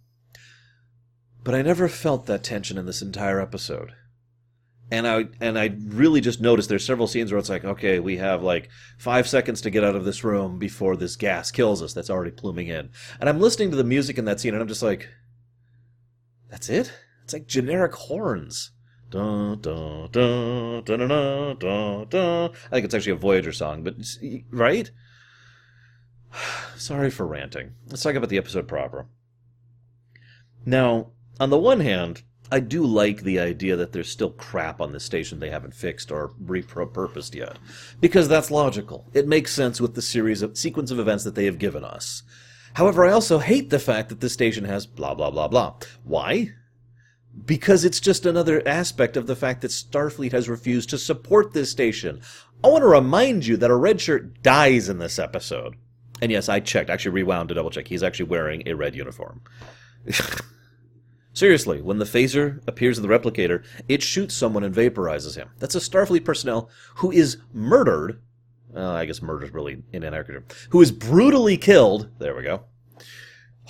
But 1.44 1.54
I 1.54 1.62
never 1.62 1.88
felt 1.88 2.26
that 2.26 2.42
tension 2.42 2.76
in 2.76 2.86
this 2.86 3.02
entire 3.02 3.40
episode. 3.40 3.92
And 4.90 5.06
I 5.06 5.26
and 5.40 5.58
I 5.58 5.76
really 5.86 6.20
just 6.20 6.40
noticed 6.40 6.68
there's 6.68 6.84
several 6.84 7.08
scenes 7.08 7.32
where 7.32 7.38
it's 7.40 7.48
like, 7.48 7.64
okay, 7.64 7.98
we 7.98 8.18
have 8.18 8.42
like 8.42 8.68
five 8.98 9.28
seconds 9.28 9.60
to 9.62 9.70
get 9.70 9.82
out 9.82 9.96
of 9.96 10.04
this 10.04 10.22
room 10.22 10.58
before 10.58 10.96
this 10.96 11.16
gas 11.16 11.50
kills 11.50 11.82
us 11.82 11.92
that's 11.92 12.10
already 12.10 12.30
pluming 12.30 12.68
in. 12.68 12.90
And 13.18 13.28
I'm 13.28 13.40
listening 13.40 13.70
to 13.70 13.76
the 13.76 13.84
music 13.84 14.16
in 14.16 14.26
that 14.26 14.38
scene 14.38 14.54
and 14.54 14.62
I'm 14.62 14.68
just 14.68 14.84
like, 14.84 15.08
that's 16.50 16.68
it? 16.68 16.92
It's 17.24 17.32
like 17.32 17.48
generic 17.48 17.94
horns. 17.94 18.70
I 22.70 22.74
think 22.74 22.84
it's 22.84 22.94
actually 22.94 23.12
a 23.12 23.16
Voyager 23.16 23.52
song, 23.52 23.82
but 23.82 23.96
right? 24.50 24.90
Sorry 26.76 27.10
for 27.10 27.26
ranting. 27.26 27.72
Let's 27.88 28.02
talk 28.02 28.14
about 28.14 28.28
the 28.28 28.38
episode 28.38 28.68
proper. 28.68 29.06
Now, 30.64 31.12
on 31.38 31.50
the 31.50 31.58
one 31.58 31.80
hand, 31.80 32.22
I 32.50 32.60
do 32.60 32.84
like 32.84 33.22
the 33.22 33.40
idea 33.40 33.76
that 33.76 33.92
there's 33.92 34.08
still 34.08 34.30
crap 34.30 34.80
on 34.80 34.92
the 34.92 35.00
station 35.00 35.40
they 35.40 35.50
haven't 35.50 35.74
fixed 35.74 36.12
or 36.12 36.32
repurposed 36.44 37.34
yet, 37.34 37.58
because 38.00 38.28
that's 38.28 38.50
logical. 38.50 39.08
It 39.12 39.26
makes 39.26 39.52
sense 39.52 39.80
with 39.80 39.94
the 39.94 40.02
series 40.02 40.42
of 40.42 40.56
sequence 40.56 40.90
of 40.90 41.00
events 41.00 41.24
that 41.24 41.34
they 41.34 41.44
have 41.46 41.58
given 41.58 41.84
us. 41.84 42.22
However, 42.74 43.04
I 43.04 43.12
also 43.12 43.38
hate 43.38 43.70
the 43.70 43.78
fact 43.78 44.10
that 44.10 44.20
the 44.20 44.28
station 44.28 44.64
has 44.64 44.86
blah 44.86 45.14
blah 45.14 45.30
blah 45.30 45.48
blah. 45.48 45.74
Why? 46.04 46.50
Because 47.44 47.84
it's 47.84 48.00
just 48.00 48.24
another 48.24 48.66
aspect 48.66 49.16
of 49.16 49.26
the 49.26 49.36
fact 49.36 49.60
that 49.60 49.70
Starfleet 49.70 50.32
has 50.32 50.48
refused 50.48 50.90
to 50.90 50.98
support 50.98 51.52
this 51.52 51.70
station. 51.70 52.20
I 52.64 52.68
want 52.68 52.82
to 52.82 52.88
remind 52.88 53.46
you 53.46 53.56
that 53.58 53.70
a 53.70 53.76
red 53.76 54.00
shirt 54.00 54.42
dies 54.42 54.88
in 54.88 54.98
this 54.98 55.18
episode. 55.18 55.76
And 56.22 56.32
yes, 56.32 56.48
I 56.48 56.60
checked, 56.60 56.88
actually 56.88 57.12
rewound 57.12 57.50
to 57.50 57.54
double 57.54 57.70
check. 57.70 57.88
He's 57.88 58.02
actually 58.02 58.26
wearing 58.26 58.62
a 58.66 58.74
red 58.74 58.94
uniform. 58.94 59.42
Seriously, 61.34 61.82
when 61.82 61.98
the 61.98 62.06
phaser 62.06 62.66
appears 62.66 62.96
in 62.96 63.06
the 63.06 63.14
replicator, 63.14 63.62
it 63.88 64.02
shoots 64.02 64.34
someone 64.34 64.64
and 64.64 64.74
vaporizes 64.74 65.36
him. 65.36 65.50
That's 65.58 65.74
a 65.74 65.80
Starfleet 65.80 66.24
personnel 66.24 66.70
who 66.94 67.12
is 67.12 67.36
murdered. 67.52 68.22
Uh, 68.74 68.92
I 68.92 69.04
guess 69.04 69.20
murder 69.20 69.44
is 69.44 69.52
really 69.52 69.82
in 69.92 70.02
inaccurate. 70.02 70.54
Who 70.70 70.80
is 70.80 70.90
brutally 70.90 71.58
killed. 71.58 72.08
There 72.18 72.34
we 72.34 72.42
go. 72.42 72.64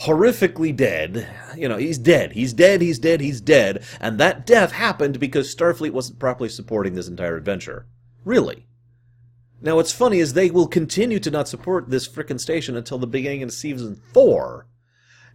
Horrifically 0.00 0.74
dead. 0.76 1.26
You 1.56 1.68
know, 1.68 1.76
he's 1.76 1.98
dead. 1.98 2.32
He's 2.32 2.52
dead. 2.52 2.82
He's 2.82 2.98
dead. 2.98 3.20
He's 3.20 3.40
dead. 3.40 3.82
And 4.00 4.18
that 4.18 4.46
death 4.46 4.72
happened 4.72 5.18
because 5.18 5.54
Starfleet 5.54 5.92
wasn't 5.92 6.18
properly 6.18 6.50
supporting 6.50 6.94
this 6.94 7.08
entire 7.08 7.36
adventure. 7.36 7.86
Really. 8.24 8.66
Now, 9.62 9.76
what's 9.76 9.92
funny 9.92 10.18
is 10.18 10.34
they 10.34 10.50
will 10.50 10.68
continue 10.68 11.18
to 11.20 11.30
not 11.30 11.48
support 11.48 11.88
this 11.88 12.06
frickin' 12.06 12.38
station 12.38 12.76
until 12.76 12.98
the 12.98 13.06
beginning 13.06 13.42
of 13.42 13.52
season 13.52 14.00
four 14.12 14.66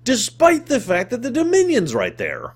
despite 0.03 0.65
the 0.65 0.80
fact 0.80 1.10
that 1.12 1.22
the 1.22 1.32
Dominion's 1.32 1.94
right 1.94 2.18
there. 2.18 2.56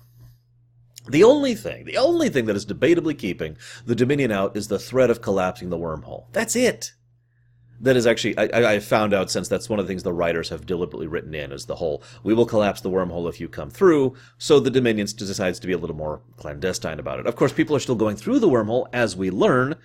The 1.08 1.22
only 1.22 1.54
thing, 1.54 1.84
the 1.84 1.98
only 1.98 2.28
thing 2.28 2.46
that 2.46 2.56
is 2.56 2.66
debatably 2.66 3.16
keeping 3.16 3.56
the 3.84 3.94
Dominion 3.94 4.32
out 4.32 4.56
is 4.56 4.66
the 4.68 4.78
threat 4.78 5.10
of 5.10 5.22
collapsing 5.22 5.70
the 5.70 5.78
wormhole. 5.78 6.24
That's 6.32 6.56
it. 6.56 6.94
That 7.80 7.96
is 7.96 8.06
actually, 8.06 8.36
I, 8.38 8.74
I 8.74 8.78
found 8.80 9.12
out 9.12 9.30
since 9.30 9.48
that's 9.48 9.68
one 9.68 9.78
of 9.78 9.86
the 9.86 9.90
things 9.90 10.02
the 10.02 10.12
writers 10.12 10.48
have 10.48 10.64
deliberately 10.64 11.06
written 11.06 11.34
in 11.34 11.52
is 11.52 11.66
the 11.66 11.76
whole, 11.76 12.02
we 12.22 12.32
will 12.32 12.46
collapse 12.46 12.80
the 12.80 12.90
wormhole 12.90 13.28
if 13.28 13.40
you 13.40 13.48
come 13.48 13.70
through, 13.70 14.14
so 14.38 14.58
the 14.58 14.70
Dominion 14.70 15.06
decides 15.06 15.58
to 15.60 15.66
be 15.66 15.74
a 15.74 15.78
little 15.78 15.96
more 15.96 16.20
clandestine 16.36 16.98
about 16.98 17.20
it. 17.20 17.26
Of 17.26 17.36
course, 17.36 17.52
people 17.52 17.76
are 17.76 17.80
still 17.80 17.94
going 17.94 18.16
through 18.16 18.38
the 18.38 18.48
wormhole 18.48 18.88
as 18.92 19.14
we 19.14 19.30
learn, 19.30 19.76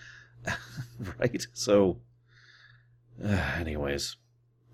right? 1.20 1.46
So, 1.54 2.00
uh, 3.24 3.28
anyways, 3.60 4.16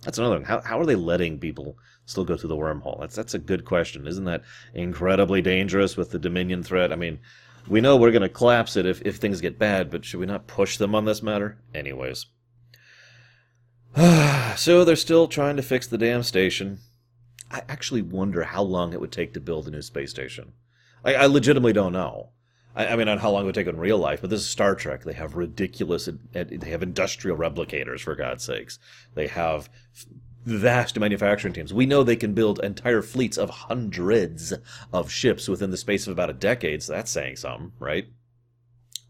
that's 0.03 0.17
another 0.19 0.37
thing. 0.37 0.45
How, 0.45 0.61
how 0.61 0.79
are 0.79 0.85
they 0.85 0.95
letting 0.95 1.39
people 1.39 1.77
still 2.05 2.23
go 2.23 2.37
through 2.37 2.49
the 2.49 2.55
wormhole? 2.55 2.99
That's 2.99 3.15
that's 3.15 3.33
a 3.33 3.39
good 3.39 3.65
question. 3.65 4.07
Isn't 4.07 4.25
that 4.25 4.43
incredibly 4.73 5.41
dangerous 5.41 5.97
with 5.97 6.11
the 6.11 6.19
Dominion 6.19 6.61
threat? 6.61 6.91
I 6.91 6.95
mean, 6.95 7.19
we 7.67 7.81
know 7.81 7.97
we're 7.97 8.11
going 8.11 8.21
to 8.21 8.29
collapse 8.29 8.77
it 8.77 8.85
if, 8.85 9.01
if 9.01 9.17
things 9.17 9.41
get 9.41 9.59
bad, 9.59 9.89
but 9.89 10.05
should 10.05 10.19
we 10.19 10.25
not 10.25 10.47
push 10.47 10.77
them 10.77 10.93
on 10.93 11.05
this 11.05 11.23
matter? 11.23 11.57
Anyways. 11.73 12.27
so 14.55 14.85
they're 14.85 14.95
still 14.95 15.27
trying 15.27 15.55
to 15.55 15.63
fix 15.63 15.87
the 15.87 15.97
damn 15.97 16.21
station. 16.21 16.77
I 17.49 17.63
actually 17.67 18.03
wonder 18.03 18.43
how 18.43 18.61
long 18.61 18.93
it 18.93 19.01
would 19.01 19.11
take 19.11 19.33
to 19.33 19.39
build 19.39 19.67
a 19.67 19.71
new 19.71 19.81
space 19.81 20.11
station. 20.11 20.53
I, 21.03 21.15
I 21.15 21.25
legitimately 21.25 21.73
don't 21.73 21.93
know. 21.93 22.29
I, 22.75 22.87
I, 22.87 22.95
mean, 22.95 23.07
on 23.07 23.17
how 23.17 23.31
long 23.31 23.41
it 23.43 23.45
would 23.47 23.55
take 23.55 23.65
in 23.65 23.79
real 23.79 23.97
life, 23.97 24.21
but 24.21 24.29
this 24.29 24.41
is 24.41 24.47
Star 24.47 24.75
Trek. 24.75 25.03
They 25.03 25.13
have 25.13 25.35
ridiculous, 25.35 26.07
they 26.31 26.69
have 26.69 26.83
industrial 26.83 27.37
replicators, 27.37 28.01
for 28.01 28.13
God's 28.13 28.43
sakes. 28.43 28.77
They 29.15 29.27
have 29.27 29.67
vast 30.45 30.99
manufacturing 30.99 31.55
teams. 31.55 31.73
We 31.73 31.87
know 31.87 32.03
they 32.03 32.15
can 32.15 32.35
build 32.35 32.59
entire 32.59 33.01
fleets 33.01 33.37
of 33.37 33.49
hundreds 33.49 34.53
of 34.93 35.09
ships 35.09 35.47
within 35.47 35.71
the 35.71 35.77
space 35.77 36.05
of 36.05 36.11
about 36.11 36.29
a 36.29 36.33
decade. 36.33 36.83
So 36.83 36.93
that's 36.93 37.09
saying 37.09 37.37
something, 37.37 37.71
right? 37.79 38.05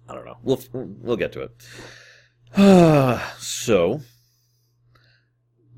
I 0.08 0.16
don't 0.16 0.26
know. 0.26 0.38
We'll 0.44 0.62
we'll 0.72 1.18
get 1.18 1.34
to 1.34 1.42
it. 1.42 3.22
so 3.38 4.00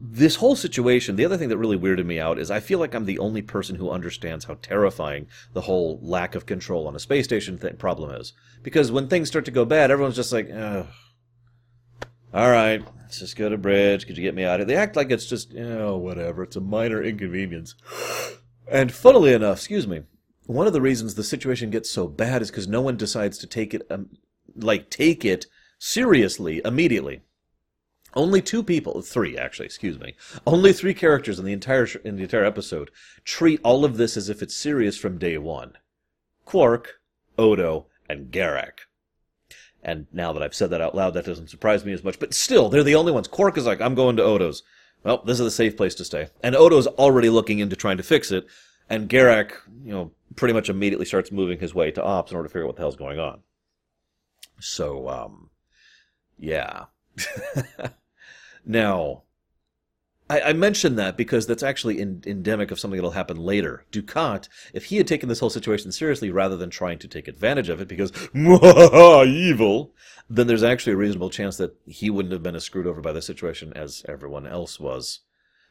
this 0.01 0.37
whole 0.37 0.55
situation, 0.55 1.17
the 1.17 1.25
other 1.25 1.37
thing 1.37 1.49
that 1.49 1.57
really 1.57 1.77
weirded 1.77 2.05
me 2.05 2.19
out 2.19 2.39
is 2.39 2.49
I 2.49 2.61
feel 2.61 2.79
like 2.79 2.93
I'm 2.93 3.05
the 3.05 3.19
only 3.19 3.41
person 3.41 3.75
who 3.75 3.91
understands 3.91 4.45
how 4.45 4.57
terrifying 4.61 5.27
the 5.53 5.61
whole 5.61 5.99
lack 6.01 6.35
of 6.35 6.45
control 6.45 6.87
on 6.87 6.95
a 6.95 6.99
space 6.99 7.25
station 7.25 7.57
th- 7.57 7.77
problem 7.77 8.11
is. 8.11 8.31
Because 8.63 8.91
when 8.91 9.07
things 9.09 9.27
start 9.27 9.43
to 9.45 9.51
go 9.51 9.65
bad, 9.65 9.91
everyone's 9.91 10.15
just 10.15 10.31
like, 10.31 10.49
Ugh. 10.49 10.87
all 12.33 12.49
right, 12.49 12.81
let's 13.01 13.19
just 13.19 13.35
go 13.35 13.49
to 13.49 13.57
bridge. 13.57 14.07
Could 14.07 14.17
you 14.17 14.23
get 14.23 14.35
me 14.35 14.45
out 14.45 14.61
of 14.61 14.67
here? 14.67 14.75
They 14.75 14.81
act 14.81 14.95
like 14.95 15.11
it's 15.11 15.25
just, 15.25 15.53
oh, 15.57 15.97
whatever. 15.97 16.43
It's 16.43 16.55
a 16.55 16.61
minor 16.61 17.03
inconvenience. 17.03 17.75
And 18.71 18.93
funnily 18.93 19.33
enough, 19.33 19.57
excuse 19.57 19.87
me, 19.87 20.03
one 20.45 20.65
of 20.65 20.73
the 20.73 20.81
reasons 20.81 21.15
the 21.15 21.23
situation 21.23 21.71
gets 21.71 21.89
so 21.89 22.07
bad 22.07 22.41
is 22.41 22.49
because 22.49 22.67
no 22.67 22.81
one 22.81 22.95
decides 22.95 23.37
to 23.39 23.47
take 23.47 23.73
it, 23.73 23.85
um, 23.89 24.09
like, 24.55 24.89
take 24.89 25.25
it 25.25 25.45
seriously 25.77 26.61
immediately. 26.63 27.21
Only 28.15 28.41
two 28.41 28.63
people, 28.63 29.01
three 29.01 29.37
actually, 29.37 29.65
excuse 29.65 29.99
me. 29.99 30.15
Only 30.45 30.73
three 30.73 30.93
characters 30.93 31.39
in 31.39 31.45
the 31.45 31.53
entire 31.53 31.87
in 32.03 32.15
the 32.15 32.23
entire 32.23 32.45
episode 32.45 32.91
treat 33.23 33.59
all 33.63 33.85
of 33.85 33.97
this 33.97 34.17
as 34.17 34.29
if 34.29 34.41
it's 34.41 34.55
serious 34.55 34.97
from 34.97 35.17
day 35.17 35.37
one. 35.37 35.73
Quark, 36.45 36.99
Odo, 37.37 37.87
and 38.09 38.31
Garak. 38.31 38.87
And 39.83 40.07
now 40.11 40.33
that 40.33 40.43
I've 40.43 40.55
said 40.55 40.71
that 40.71 40.81
out 40.81 40.95
loud, 40.95 41.13
that 41.13 41.25
doesn't 41.25 41.49
surprise 41.49 41.85
me 41.85 41.93
as 41.93 42.03
much. 42.03 42.19
But 42.19 42.33
still, 42.33 42.69
they're 42.69 42.83
the 42.83 42.95
only 42.95 43.11
ones. 43.11 43.27
Quark 43.27 43.57
is 43.57 43.65
like, 43.65 43.81
I'm 43.81 43.95
going 43.95 44.17
to 44.17 44.23
Odo's. 44.23 44.63
Well, 45.03 45.21
this 45.25 45.39
is 45.39 45.45
a 45.45 45.51
safe 45.51 45.77
place 45.77 45.95
to 45.95 46.05
stay. 46.05 46.27
And 46.43 46.55
Odo's 46.55 46.87
already 46.87 47.29
looking 47.29 47.59
into 47.59 47.75
trying 47.75 47.97
to 47.97 48.03
fix 48.03 48.31
it. 48.31 48.47
And 48.89 49.07
Garak, 49.07 49.53
you 49.83 49.93
know, 49.93 50.11
pretty 50.35 50.53
much 50.53 50.69
immediately 50.69 51.05
starts 51.05 51.31
moving 51.31 51.59
his 51.59 51.73
way 51.73 51.91
to 51.91 52.03
Ops 52.03 52.31
in 52.31 52.37
order 52.37 52.49
to 52.49 52.51
figure 52.51 52.63
out 52.63 52.67
what 52.67 52.75
the 52.75 52.81
hell's 52.81 52.95
going 52.97 53.19
on. 53.19 53.41
So, 54.59 55.07
um, 55.07 55.49
yeah. 56.37 56.85
now, 58.65 59.23
I, 60.29 60.41
I 60.41 60.53
mention 60.53 60.95
that 60.95 61.17
because 61.17 61.47
that's 61.47 61.63
actually 61.63 61.99
in, 61.99 62.21
endemic 62.25 62.71
of 62.71 62.79
something 62.79 62.97
that'll 62.97 63.11
happen 63.11 63.37
later. 63.37 63.85
Dukat, 63.91 64.47
if 64.73 64.85
he 64.85 64.97
had 64.97 65.07
taken 65.07 65.27
this 65.27 65.39
whole 65.39 65.49
situation 65.49 65.91
seriously 65.91 66.29
rather 66.29 66.55
than 66.55 66.69
trying 66.69 66.99
to 66.99 67.07
take 67.07 67.27
advantage 67.27 67.69
of 67.69 67.81
it 67.81 67.87
because 67.87 68.11
evil, 68.33 69.93
then 70.29 70.47
there's 70.47 70.63
actually 70.63 70.93
a 70.93 70.97
reasonable 70.97 71.29
chance 71.29 71.57
that 71.57 71.75
he 71.87 72.09
wouldn't 72.09 72.33
have 72.33 72.43
been 72.43 72.55
as 72.55 72.63
screwed 72.63 72.87
over 72.87 73.01
by 73.01 73.11
the 73.11 73.21
situation 73.21 73.73
as 73.75 74.05
everyone 74.07 74.45
else 74.45 74.79
was. 74.79 75.21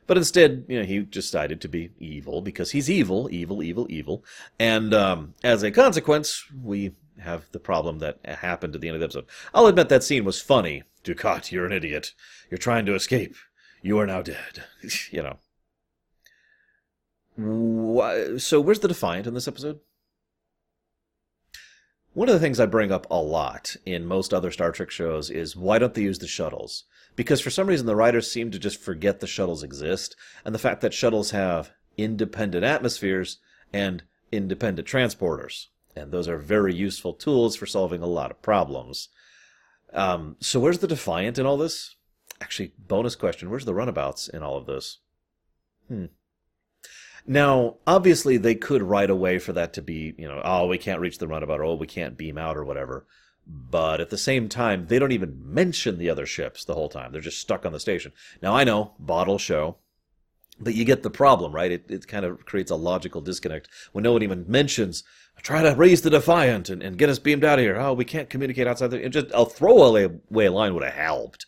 But 0.08 0.16
instead, 0.16 0.64
you 0.68 0.80
know, 0.80 0.86
he 0.86 1.00
decided 1.00 1.60
to 1.60 1.68
be 1.68 1.90
evil 1.98 2.40
because 2.40 2.70
he's 2.70 2.90
evil, 2.90 3.28
evil, 3.30 3.62
evil, 3.62 3.86
evil. 3.90 4.24
And 4.58 4.94
um, 4.94 5.34
as 5.44 5.62
a 5.62 5.70
consequence, 5.70 6.44
we 6.64 6.92
have 7.18 7.44
the 7.52 7.60
problem 7.60 7.98
that 7.98 8.18
happened 8.24 8.74
at 8.74 8.80
the 8.80 8.88
end 8.88 8.94
of 8.94 9.00
the 9.00 9.04
episode. 9.04 9.26
I'll 9.52 9.66
admit 9.66 9.90
that 9.90 10.02
scene 10.02 10.24
was 10.24 10.40
funny. 10.40 10.82
Dukat, 11.08 11.50
you're 11.50 11.66
an 11.66 11.72
idiot. 11.72 12.12
You're 12.50 12.58
trying 12.58 12.86
to 12.86 12.94
escape. 12.94 13.34
You 13.82 13.98
are 13.98 14.06
now 14.06 14.22
dead. 14.22 14.64
you 15.10 15.22
know. 15.22 15.38
So 18.38 18.60
where's 18.60 18.80
the 18.80 18.88
Defiant 18.88 19.26
in 19.26 19.34
this 19.34 19.48
episode? 19.48 19.80
One 22.14 22.28
of 22.28 22.34
the 22.34 22.40
things 22.40 22.58
I 22.58 22.66
bring 22.66 22.90
up 22.90 23.06
a 23.10 23.22
lot 23.22 23.76
in 23.86 24.04
most 24.04 24.34
other 24.34 24.50
Star 24.50 24.72
Trek 24.72 24.90
shows 24.90 25.30
is 25.30 25.54
why 25.54 25.78
don't 25.78 25.94
they 25.94 26.02
use 26.02 26.18
the 26.18 26.26
shuttles? 26.26 26.84
Because 27.14 27.40
for 27.40 27.50
some 27.50 27.68
reason 27.68 27.86
the 27.86 27.94
writers 27.94 28.30
seem 28.30 28.50
to 28.50 28.58
just 28.58 28.80
forget 28.80 29.20
the 29.20 29.26
shuttles 29.28 29.62
exist, 29.62 30.16
and 30.44 30.52
the 30.52 30.58
fact 30.58 30.80
that 30.80 30.92
shuttles 30.92 31.30
have 31.30 31.70
independent 31.96 32.64
atmospheres 32.64 33.38
and 33.72 34.02
independent 34.32 34.88
transporters. 34.88 35.66
And 35.94 36.10
those 36.10 36.26
are 36.26 36.38
very 36.38 36.74
useful 36.74 37.12
tools 37.12 37.54
for 37.54 37.66
solving 37.66 38.02
a 38.02 38.06
lot 38.06 38.30
of 38.30 38.42
problems. 38.42 39.08
Um, 39.92 40.36
so 40.40 40.60
where's 40.60 40.78
the 40.78 40.86
Defiant 40.86 41.38
in 41.38 41.46
all 41.46 41.56
this? 41.56 41.96
Actually, 42.40 42.72
bonus 42.78 43.16
question: 43.16 43.50
Where's 43.50 43.64
the 43.64 43.74
runabouts 43.74 44.28
in 44.28 44.42
all 44.42 44.56
of 44.56 44.66
this? 44.66 44.98
Hmm. 45.88 46.06
Now, 47.26 47.76
obviously, 47.86 48.38
they 48.38 48.54
could 48.54 48.82
write 48.82 49.10
a 49.10 49.14
way 49.14 49.38
for 49.38 49.52
that 49.52 49.74
to 49.74 49.82
be, 49.82 50.14
you 50.16 50.26
know, 50.26 50.40
oh, 50.42 50.66
we 50.66 50.78
can't 50.78 51.00
reach 51.00 51.18
the 51.18 51.28
runabout, 51.28 51.60
or 51.60 51.64
oh, 51.64 51.74
we 51.74 51.86
can't 51.86 52.16
beam 52.16 52.38
out, 52.38 52.56
or 52.56 52.64
whatever. 52.64 53.06
But 53.46 54.00
at 54.00 54.10
the 54.10 54.18
same 54.18 54.48
time, 54.48 54.86
they 54.86 54.98
don't 54.98 55.12
even 55.12 55.40
mention 55.42 55.98
the 55.98 56.10
other 56.10 56.26
ships 56.26 56.64
the 56.64 56.74
whole 56.74 56.88
time. 56.88 57.12
They're 57.12 57.20
just 57.20 57.40
stuck 57.40 57.66
on 57.66 57.72
the 57.72 57.80
station. 57.80 58.12
Now, 58.42 58.54
I 58.54 58.64
know, 58.64 58.94
bottle 58.98 59.38
show, 59.38 59.76
but 60.60 60.74
you 60.74 60.84
get 60.84 61.02
the 61.02 61.10
problem, 61.10 61.52
right? 61.52 61.70
It, 61.70 61.90
it 61.90 62.08
kind 62.08 62.24
of 62.24 62.44
creates 62.44 62.70
a 62.70 62.76
logical 62.76 63.20
disconnect 63.20 63.68
when 63.92 64.02
no 64.02 64.12
one 64.12 64.22
even 64.22 64.44
mentions, 64.48 65.04
try 65.42 65.62
to 65.62 65.74
raise 65.74 66.02
the 66.02 66.10
Defiant 66.10 66.68
and, 66.68 66.82
and 66.82 66.98
get 66.98 67.08
us 67.08 67.18
beamed 67.18 67.44
out 67.44 67.58
of 67.58 67.64
here. 67.64 67.78
Oh, 67.78 67.92
we 67.92 68.04
can't 68.04 68.30
communicate 68.30 68.66
outside 68.66 68.90
the. 68.90 69.08
Just 69.08 69.26
a 69.32 69.44
throwaway 69.44 70.48
line 70.48 70.74
would 70.74 70.84
have 70.84 70.94
helped. 70.94 71.46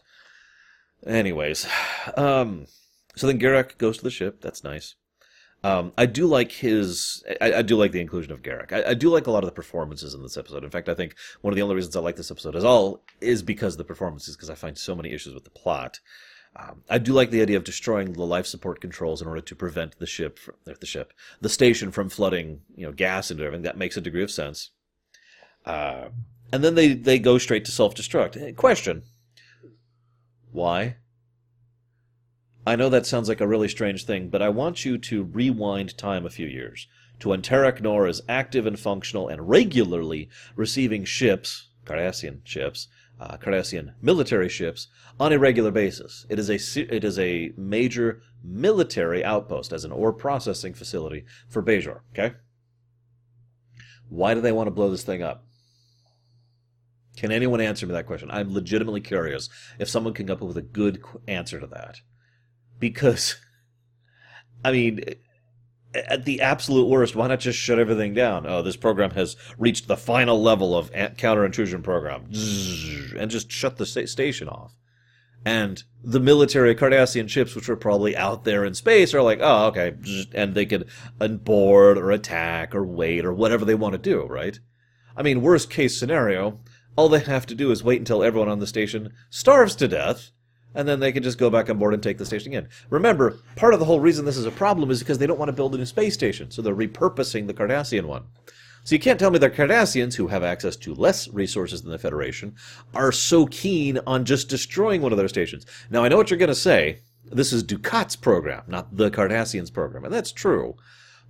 Anyways, 1.06 1.66
um, 2.16 2.66
so 3.16 3.26
then 3.26 3.38
Garak 3.38 3.78
goes 3.78 3.98
to 3.98 4.04
the 4.04 4.10
ship. 4.10 4.40
That's 4.40 4.62
nice. 4.62 4.94
Um, 5.62 5.92
I 5.98 6.06
do 6.06 6.26
like 6.26 6.52
his. 6.52 7.22
I, 7.40 7.54
I, 7.54 7.62
do 7.62 7.76
like 7.76 7.92
the 7.92 8.00
inclusion 8.00 8.32
of 8.32 8.40
Garak. 8.40 8.72
I, 8.72 8.90
I, 8.90 8.94
do 8.94 9.10
like 9.10 9.26
a 9.26 9.30
lot 9.30 9.44
of 9.44 9.48
the 9.48 9.54
performances 9.54 10.14
in 10.14 10.22
this 10.22 10.38
episode. 10.38 10.64
In 10.64 10.70
fact, 10.70 10.88
I 10.88 10.94
think 10.94 11.14
one 11.42 11.52
of 11.52 11.56
the 11.56 11.62
only 11.62 11.74
reasons 11.74 11.94
I 11.96 12.00
like 12.00 12.16
this 12.16 12.30
episode 12.30 12.56
at 12.56 12.64
all 12.64 13.02
is 13.20 13.42
because 13.42 13.74
of 13.74 13.78
the 13.78 13.84
performances. 13.84 14.36
Because 14.36 14.48
I 14.48 14.54
find 14.54 14.78
so 14.78 14.94
many 14.94 15.12
issues 15.12 15.34
with 15.34 15.44
the 15.44 15.50
plot. 15.50 16.00
Um, 16.56 16.82
I 16.88 16.98
do 16.98 17.12
like 17.12 17.30
the 17.30 17.42
idea 17.42 17.56
of 17.56 17.64
destroying 17.64 18.12
the 18.12 18.24
life 18.24 18.46
support 18.46 18.80
controls 18.80 19.22
in 19.22 19.28
order 19.28 19.40
to 19.40 19.54
prevent 19.54 19.98
the 19.98 20.06
ship, 20.06 20.38
from, 20.38 20.54
the 20.64 20.86
ship, 20.86 21.12
the 21.40 21.48
station 21.48 21.92
from 21.92 22.08
flooding, 22.08 22.62
you 22.74 22.84
know, 22.84 22.92
gas 22.92 23.30
into 23.30 23.44
everything. 23.44 23.62
That 23.62 23.78
makes 23.78 23.96
a 23.96 24.00
degree 24.00 24.24
of 24.24 24.30
sense. 24.30 24.70
Uh, 25.64 26.08
and 26.52 26.64
then 26.64 26.74
they 26.74 26.94
they 26.94 27.18
go 27.18 27.38
straight 27.38 27.64
to 27.66 27.70
self 27.70 27.94
destruct. 27.94 28.56
Question: 28.56 29.02
Why? 30.50 30.96
I 32.66 32.76
know 32.76 32.88
that 32.88 33.06
sounds 33.06 33.28
like 33.28 33.40
a 33.40 33.48
really 33.48 33.68
strange 33.68 34.04
thing, 34.04 34.28
but 34.28 34.42
I 34.42 34.48
want 34.48 34.84
you 34.84 34.98
to 34.98 35.24
rewind 35.24 35.96
time 35.96 36.26
a 36.26 36.30
few 36.30 36.46
years 36.46 36.86
to 37.20 37.28
when 37.28 37.42
Terok 37.42 37.80
Nor 37.80 38.06
is 38.06 38.22
active 38.28 38.66
and 38.66 38.78
functional 38.78 39.28
and 39.28 39.48
regularly 39.48 40.28
receiving 40.56 41.04
ships, 41.04 41.68
Cardassian 41.84 42.40
ships, 42.44 42.88
uh, 43.20 43.36
military 44.00 44.48
ships, 44.48 44.88
on 45.18 45.32
a 45.32 45.38
regular 45.38 45.70
basis. 45.70 46.26
It 46.30 46.38
is 46.38 46.48
a 46.48 46.94
it 46.94 47.04
is 47.04 47.18
a 47.18 47.52
major 47.56 48.22
military 48.42 49.22
outpost 49.22 49.72
as 49.72 49.84
an 49.84 49.92
ore 49.92 50.12
processing 50.12 50.72
facility 50.72 51.26
for 51.48 51.62
Bajor. 51.62 52.00
Okay. 52.12 52.34
Why 54.08 54.34
do 54.34 54.40
they 54.40 54.52
want 54.52 54.66
to 54.66 54.72
blow 54.72 54.90
this 54.90 55.04
thing 55.04 55.22
up? 55.22 55.44
Can 57.16 57.30
anyone 57.30 57.60
answer 57.60 57.86
me 57.86 57.92
that 57.92 58.06
question? 58.06 58.30
I'm 58.30 58.52
legitimately 58.52 59.02
curious 59.02 59.50
if 59.78 59.88
someone 59.88 60.14
can 60.14 60.26
come 60.26 60.38
up 60.38 60.42
with 60.42 60.56
a 60.56 60.62
good 60.62 61.02
answer 61.28 61.60
to 61.60 61.66
that 61.68 62.00
because, 62.78 63.36
I 64.64 64.72
mean, 64.72 65.00
at 65.94 66.24
the 66.24 66.40
absolute 66.40 66.86
worst, 66.86 67.16
why 67.16 67.26
not 67.26 67.40
just 67.40 67.58
shut 67.58 67.78
everything 67.78 68.14
down? 68.14 68.46
Oh, 68.46 68.62
this 68.62 68.76
program 68.76 69.10
has 69.12 69.36
reached 69.58 69.88
the 69.88 69.96
final 69.96 70.40
level 70.40 70.76
of 70.76 70.92
counter 71.16 71.44
intrusion 71.44 71.82
program, 71.82 72.26
and 73.18 73.30
just 73.30 73.50
shut 73.50 73.76
the 73.76 73.86
station 73.86 74.48
off. 74.48 74.76
And 75.44 75.82
the 76.04 76.20
military 76.20 76.74
Cardassian 76.74 77.28
ships, 77.28 77.54
which 77.54 77.66
were 77.66 77.76
probably 77.76 78.14
out 78.16 78.44
there 78.44 78.64
in 78.64 78.74
space, 78.74 79.14
are 79.14 79.22
like, 79.22 79.38
oh, 79.40 79.68
okay, 79.68 79.94
and 80.34 80.54
they 80.54 80.66
could 80.66 80.86
board 81.18 81.96
or 81.96 82.10
attack 82.10 82.74
or 82.74 82.84
wait 82.84 83.24
or 83.24 83.32
whatever 83.32 83.64
they 83.64 83.74
want 83.74 83.94
to 83.94 83.98
do, 83.98 84.26
right? 84.26 84.60
I 85.16 85.22
mean, 85.22 85.40
worst 85.40 85.70
case 85.70 85.98
scenario, 85.98 86.60
all 86.94 87.08
they 87.08 87.20
have 87.20 87.46
to 87.46 87.54
do 87.54 87.70
is 87.70 87.82
wait 87.82 88.00
until 88.00 88.22
everyone 88.22 88.50
on 88.50 88.58
the 88.58 88.66
station 88.66 89.12
starves 89.30 89.74
to 89.76 89.88
death, 89.88 90.30
and 90.74 90.86
then 90.86 91.00
they 91.00 91.12
can 91.12 91.22
just 91.22 91.38
go 91.38 91.50
back 91.50 91.68
on 91.68 91.78
board 91.78 91.94
and 91.94 92.02
take 92.02 92.18
the 92.18 92.26
station 92.26 92.52
again. 92.52 92.68
Remember, 92.90 93.38
part 93.56 93.74
of 93.74 93.80
the 93.80 93.86
whole 93.86 94.00
reason 94.00 94.24
this 94.24 94.36
is 94.36 94.46
a 94.46 94.50
problem 94.50 94.90
is 94.90 95.00
because 95.00 95.18
they 95.18 95.26
don't 95.26 95.38
want 95.38 95.48
to 95.48 95.54
build 95.54 95.74
a 95.74 95.78
new 95.78 95.86
space 95.86 96.14
station, 96.14 96.50
so 96.50 96.62
they're 96.62 96.74
repurposing 96.74 97.46
the 97.46 97.54
Cardassian 97.54 98.04
one. 98.04 98.24
So 98.84 98.94
you 98.94 99.00
can't 99.00 99.20
tell 99.20 99.30
me 99.30 99.38
that 99.38 99.54
Cardassians, 99.54 100.14
who 100.14 100.28
have 100.28 100.42
access 100.42 100.74
to 100.76 100.94
less 100.94 101.28
resources 101.28 101.82
than 101.82 101.90
the 101.90 101.98
Federation, 101.98 102.54
are 102.94 103.12
so 103.12 103.46
keen 103.46 103.98
on 104.06 104.24
just 104.24 104.48
destroying 104.48 105.02
one 105.02 105.12
of 105.12 105.18
their 105.18 105.28
stations. 105.28 105.66
Now, 105.90 106.02
I 106.02 106.08
know 106.08 106.16
what 106.16 106.30
you're 106.30 106.38
going 106.38 106.48
to 106.48 106.54
say. 106.54 107.00
This 107.30 107.52
is 107.52 107.62
Dukat's 107.62 108.16
program, 108.16 108.62
not 108.66 108.96
the 108.96 109.10
Cardassians' 109.10 109.72
program, 109.72 110.04
and 110.04 110.12
that's 110.12 110.32
true. 110.32 110.76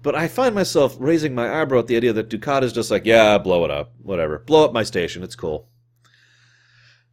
But 0.03 0.15
I 0.15 0.29
find 0.29 0.55
myself 0.55 0.97
raising 0.99 1.35
my 1.35 1.61
eyebrow 1.61 1.81
at 1.81 1.87
the 1.87 1.97
idea 1.97 2.13
that 2.15 2.31
Dukat 2.31 2.63
is 2.63 2.73
just 2.73 2.91
like, 2.91 3.05
yeah, 3.05 3.37
blow 3.37 3.65
it 3.65 3.71
up, 3.71 3.93
whatever. 4.03 4.39
Blow 4.39 4.65
up 4.65 4.73
my 4.73 4.83
station, 4.83 5.23
it's 5.23 5.37
cool. 5.37 5.69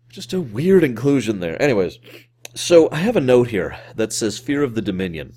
Just 0.09 0.33
a 0.33 0.41
weird 0.41 0.83
inclusion 0.83 1.39
there. 1.39 1.61
Anyways, 1.61 1.99
so 2.55 2.89
I 2.91 2.97
have 2.97 3.15
a 3.15 3.21
note 3.21 3.49
here 3.49 3.77
that 3.95 4.13
says 4.13 4.39
Fear 4.39 4.63
of 4.63 4.75
the 4.75 4.81
Dominion. 4.81 5.33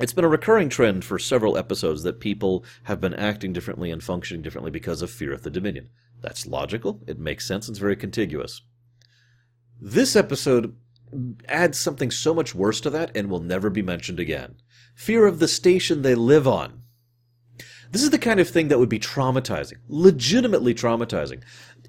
It's 0.00 0.12
been 0.12 0.24
a 0.24 0.28
recurring 0.28 0.68
trend 0.68 1.04
for 1.04 1.18
several 1.18 1.58
episodes 1.58 2.02
that 2.02 2.20
people 2.20 2.64
have 2.84 3.00
been 3.00 3.14
acting 3.14 3.52
differently 3.52 3.90
and 3.90 4.02
functioning 4.02 4.42
differently 4.42 4.70
because 4.70 5.02
of 5.02 5.10
fear 5.10 5.32
of 5.32 5.42
the 5.42 5.50
Dominion. 5.50 5.90
That's 6.20 6.46
logical, 6.46 7.02
it 7.06 7.18
makes 7.18 7.46
sense, 7.46 7.68
it's 7.68 7.78
very 7.78 7.96
contiguous. 7.96 8.62
This 9.80 10.16
episode 10.16 10.74
adds 11.48 11.78
something 11.78 12.10
so 12.10 12.32
much 12.32 12.54
worse 12.54 12.80
to 12.82 12.90
that 12.90 13.10
and 13.14 13.28
will 13.28 13.40
never 13.40 13.68
be 13.68 13.82
mentioned 13.82 14.20
again 14.20 14.56
fear 14.94 15.26
of 15.26 15.38
the 15.38 15.48
station 15.48 16.02
they 16.02 16.14
live 16.14 16.46
on. 16.46 16.82
This 17.90 18.02
is 18.02 18.10
the 18.10 18.18
kind 18.18 18.38
of 18.38 18.48
thing 18.48 18.68
that 18.68 18.78
would 18.78 18.88
be 18.88 19.00
traumatizing, 19.00 19.78
legitimately 19.88 20.74
traumatizing. 20.74 21.42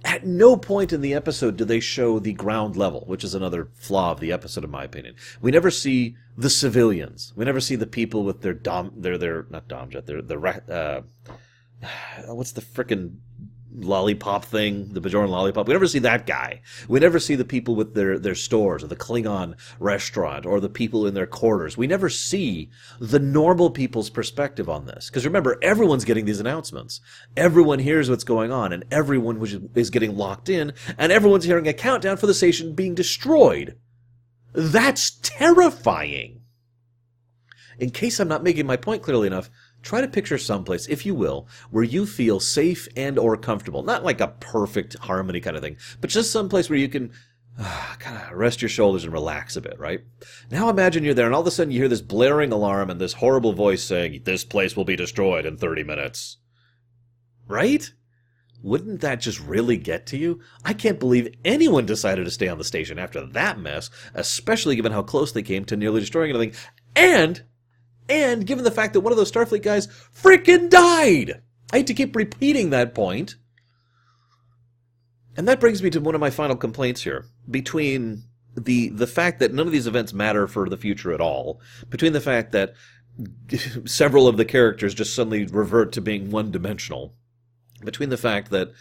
At 0.04 0.26
no 0.26 0.58
point 0.58 0.92
in 0.92 1.02
the 1.02 1.14
episode 1.14 1.58
do 1.58 1.66
they 1.66 1.80
show 1.80 2.20
the 2.20 2.34
ground 2.34 2.76
level, 2.76 3.04
which 3.06 3.24
is 3.24 3.36
another 3.36 3.70
flaw 3.76 4.12
of 4.12 4.20
the 4.20 4.32
episode, 4.32 4.64
in 4.64 4.72
my 4.72 4.84
opinion. 4.84 5.16
We 5.42 5.52
never 5.52 5.70
see 5.70 6.16
the 6.36 6.50
civilians. 6.50 7.34
We 7.36 7.46
never 7.46 7.60
see 7.60 7.76
the 7.76 7.88
people 7.88 8.24
with 8.24 8.42
their 8.42 8.54
dom, 8.54 8.94
their 8.96 9.18
their 9.18 9.46
not 9.50 9.68
domjet, 9.68 10.06
their 10.06 10.22
their 10.22 10.46
uh, 10.48 11.02
what's 12.28 12.52
the 12.54 12.62
frickin' 12.62 13.18
lollipop 13.74 14.46
thing, 14.46 14.90
the 14.94 15.02
Bajoran 15.02 15.30
lollipop. 15.30 15.68
We 15.68 15.74
never 15.74 15.88
see 15.88 16.00
that 16.00 16.26
guy. 16.26 16.62
We 16.88 17.00
never 17.00 17.20
see 17.20 17.36
the 17.36 17.46
people 17.46 17.76
with 17.76 17.94
their, 17.94 18.20
their 18.20 18.36
stores 18.36 18.84
or 18.84 18.88
the 18.88 18.96
Klingon 18.96 19.56
restaurant 19.80 20.46
or 20.46 20.60
the 20.60 20.70
people 20.70 21.08
in 21.08 21.14
their 21.14 21.28
quarters. 21.28 21.78
We 21.78 21.88
never 21.88 22.10
see 22.10 22.70
the 23.00 23.20
normal 23.20 23.70
people's 23.70 24.10
perspective 24.10 24.70
on 24.70 24.86
this. 24.86 25.10
Because 25.10 25.26
remember, 25.26 25.58
everyone's 25.62 26.06
getting 26.06 26.26
these 26.26 26.40
announcements. 26.40 27.02
Everyone 27.38 27.80
hears 27.80 28.10
what's 28.10 28.24
going 28.24 28.52
on 28.52 28.74
and 28.74 28.84
everyone 28.92 29.70
is 29.76 29.90
getting 29.90 30.18
locked 30.18 30.50
in 30.50 30.74
and 30.98 31.12
everyone's 31.12 31.46
hearing 31.46 31.68
a 31.68 31.74
countdown 31.74 32.18
for 32.18 32.28
the 32.28 32.34
station 32.34 32.76
being 32.76 32.96
destroyed. 32.96 33.78
That's 34.54 35.12
terrifying. 35.22 36.42
In 37.80 37.90
case 37.90 38.20
I'm 38.20 38.28
not 38.28 38.44
making 38.44 38.68
my 38.68 38.78
point 38.78 39.02
clearly 39.02 39.28
enough, 39.28 39.50
try 39.82 40.02
to 40.02 40.08
picture 40.08 40.38
someplace 40.38 40.88
if 40.88 41.06
you 41.06 41.16
will 41.16 41.48
where 41.70 41.84
you 41.84 42.06
feel 42.06 42.40
safe 42.40 42.88
and 42.96 43.18
or 43.18 43.36
comfortable 43.38 43.84
not 43.84 44.04
like 44.04 44.22
a 44.22 44.28
perfect 44.40 44.98
harmony 45.00 45.40
kind 45.40 45.56
of 45.56 45.64
thing 45.64 45.78
but 46.00 46.10
just 46.10 46.32
someplace 46.32 46.70
where 46.70 46.80
you 46.80 46.90
can 46.90 47.12
uh, 47.60 47.96
kind 48.00 48.18
of 48.18 48.32
rest 48.32 48.62
your 48.62 48.70
shoulders 48.70 49.04
and 49.04 49.14
relax 49.14 49.56
a 49.56 49.62
bit 49.62 49.78
right 49.80 50.02
now 50.50 50.70
imagine 50.70 51.04
you're 51.04 51.14
there 51.14 51.26
and 51.26 51.36
all 51.36 51.42
of 51.42 51.48
a 51.48 51.52
sudden 51.52 51.72
you 51.72 51.80
hear 51.80 51.90
this 51.90 52.02
blaring 52.02 52.52
alarm 52.52 52.90
and 52.90 53.00
this 53.00 53.14
horrible 53.14 53.54
voice 53.54 53.84
saying 53.84 54.22
this 54.24 54.44
place 54.44 54.76
will 54.76 54.86
be 54.86 54.96
destroyed 54.96 55.46
in 55.46 55.58
30 55.58 55.84
minutes 55.84 56.38
right 57.48 57.94
wouldn't 58.64 59.02
that 59.02 59.22
just 59.22 59.40
really 59.40 59.78
get 59.78 60.06
to 60.08 60.18
you? 60.18 60.40
I 60.64 60.74
can't 60.74 61.00
believe 61.00 61.34
anyone 61.44 61.86
decided 61.86 62.26
to 62.26 62.32
stay 62.32 62.48
on 62.48 62.58
the 62.58 62.64
station 62.64 63.00
after 63.00 63.26
that 63.26 63.60
mess, 63.60 63.90
especially 64.14 64.76
given 64.76 64.92
how 64.92 65.02
close 65.02 65.32
they 65.32 65.42
came 65.42 65.66
to 65.66 65.76
nearly 65.76 66.00
destroying 66.00 66.32
everything. 66.32 66.56
And 66.96 67.44
and 68.12 68.46
given 68.46 68.66
the 68.66 68.72
fact 68.72 68.94
that 68.94 69.00
one 69.00 69.14
of 69.14 69.18
those 69.18 69.32
Starfleet 69.32 69.64
guys 69.64 69.88
freaking 69.88 70.70
died. 70.70 71.42
I 71.72 71.78
hate 71.78 71.88
to 71.88 71.94
keep 71.94 72.14
repeating 72.14 72.70
that 72.70 72.94
point. 72.94 73.36
And 75.38 75.48
that 75.48 75.62
brings 75.62 75.82
me 75.82 75.90
to 75.92 76.02
one 76.02 76.14
of 76.14 76.20
my 76.20 76.30
final 76.30 76.58
complaints 76.58 77.02
here. 77.04 77.26
Between 77.50 78.24
the 78.54 78.90
the 78.90 79.08
fact 79.08 79.40
that 79.40 79.54
none 79.54 79.66
of 79.66 79.72
these 79.72 79.88
events 79.88 80.12
matter 80.12 80.46
for 80.46 80.68
the 80.68 80.76
future 80.76 81.14
at 81.14 81.22
all, 81.22 81.62
between 81.90 82.12
the 82.12 82.20
fact 82.20 82.52
that 82.52 82.74
several 83.86 84.28
of 84.28 84.36
the 84.36 84.44
characters 84.44 84.94
just 84.94 85.16
suddenly 85.16 85.46
revert 85.46 85.94
to 85.94 86.02
being 86.02 86.32
one 86.32 86.52
dimensional, 86.52 87.16
between 87.86 88.10
the 88.10 88.18
fact 88.18 88.52
that 88.52 88.74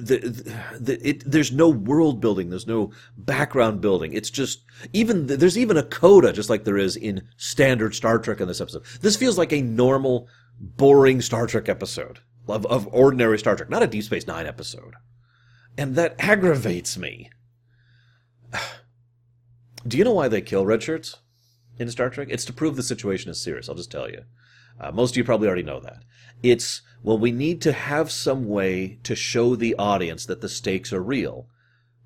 the, 0.00 0.98
it, 1.02 1.22
there's 1.30 1.52
no 1.52 1.68
world 1.68 2.20
building, 2.20 2.50
there's 2.50 2.66
no 2.66 2.92
background 3.16 3.80
building. 3.80 4.12
It's 4.12 4.30
just 4.30 4.64
even 4.92 5.26
there's 5.26 5.58
even 5.58 5.76
a 5.76 5.82
coda, 5.82 6.32
just 6.32 6.50
like 6.50 6.64
there 6.64 6.78
is 6.78 6.96
in 6.96 7.28
standard 7.36 7.94
Star 7.94 8.18
Trek 8.18 8.40
in 8.40 8.48
this 8.48 8.60
episode. 8.60 8.84
This 9.00 9.16
feels 9.16 9.38
like 9.38 9.52
a 9.52 9.62
normal, 9.62 10.28
boring 10.58 11.20
Star 11.20 11.46
Trek 11.46 11.68
episode 11.68 12.20
of, 12.48 12.64
of 12.66 12.88
ordinary 12.92 13.38
Star 13.38 13.56
Trek, 13.56 13.70
not 13.70 13.82
a 13.82 13.86
Deep 13.86 14.04
Space 14.04 14.26
Nine 14.26 14.46
episode, 14.46 14.94
and 15.76 15.94
that 15.96 16.16
aggravates 16.18 16.96
me. 16.96 17.30
Do 19.86 19.98
you 19.98 20.04
know 20.04 20.12
why 20.12 20.28
they 20.28 20.40
kill 20.40 20.64
red 20.64 20.82
shirts 20.82 21.18
in 21.78 21.90
Star 21.90 22.08
Trek? 22.08 22.28
It's 22.30 22.44
to 22.46 22.52
prove 22.52 22.76
the 22.76 22.82
situation 22.82 23.30
is 23.30 23.42
serious. 23.42 23.68
I'll 23.68 23.74
just 23.74 23.90
tell 23.90 24.08
you. 24.08 24.22
Uh, 24.80 24.90
most 24.90 25.12
of 25.12 25.16
you 25.16 25.24
probably 25.24 25.46
already 25.46 25.62
know 25.62 25.80
that. 25.80 26.02
It's, 26.42 26.82
well, 27.02 27.18
we 27.18 27.32
need 27.32 27.60
to 27.62 27.72
have 27.72 28.10
some 28.10 28.48
way 28.48 28.98
to 29.04 29.14
show 29.14 29.54
the 29.54 29.74
audience 29.76 30.26
that 30.26 30.40
the 30.40 30.48
stakes 30.48 30.92
are 30.92 31.02
real. 31.02 31.46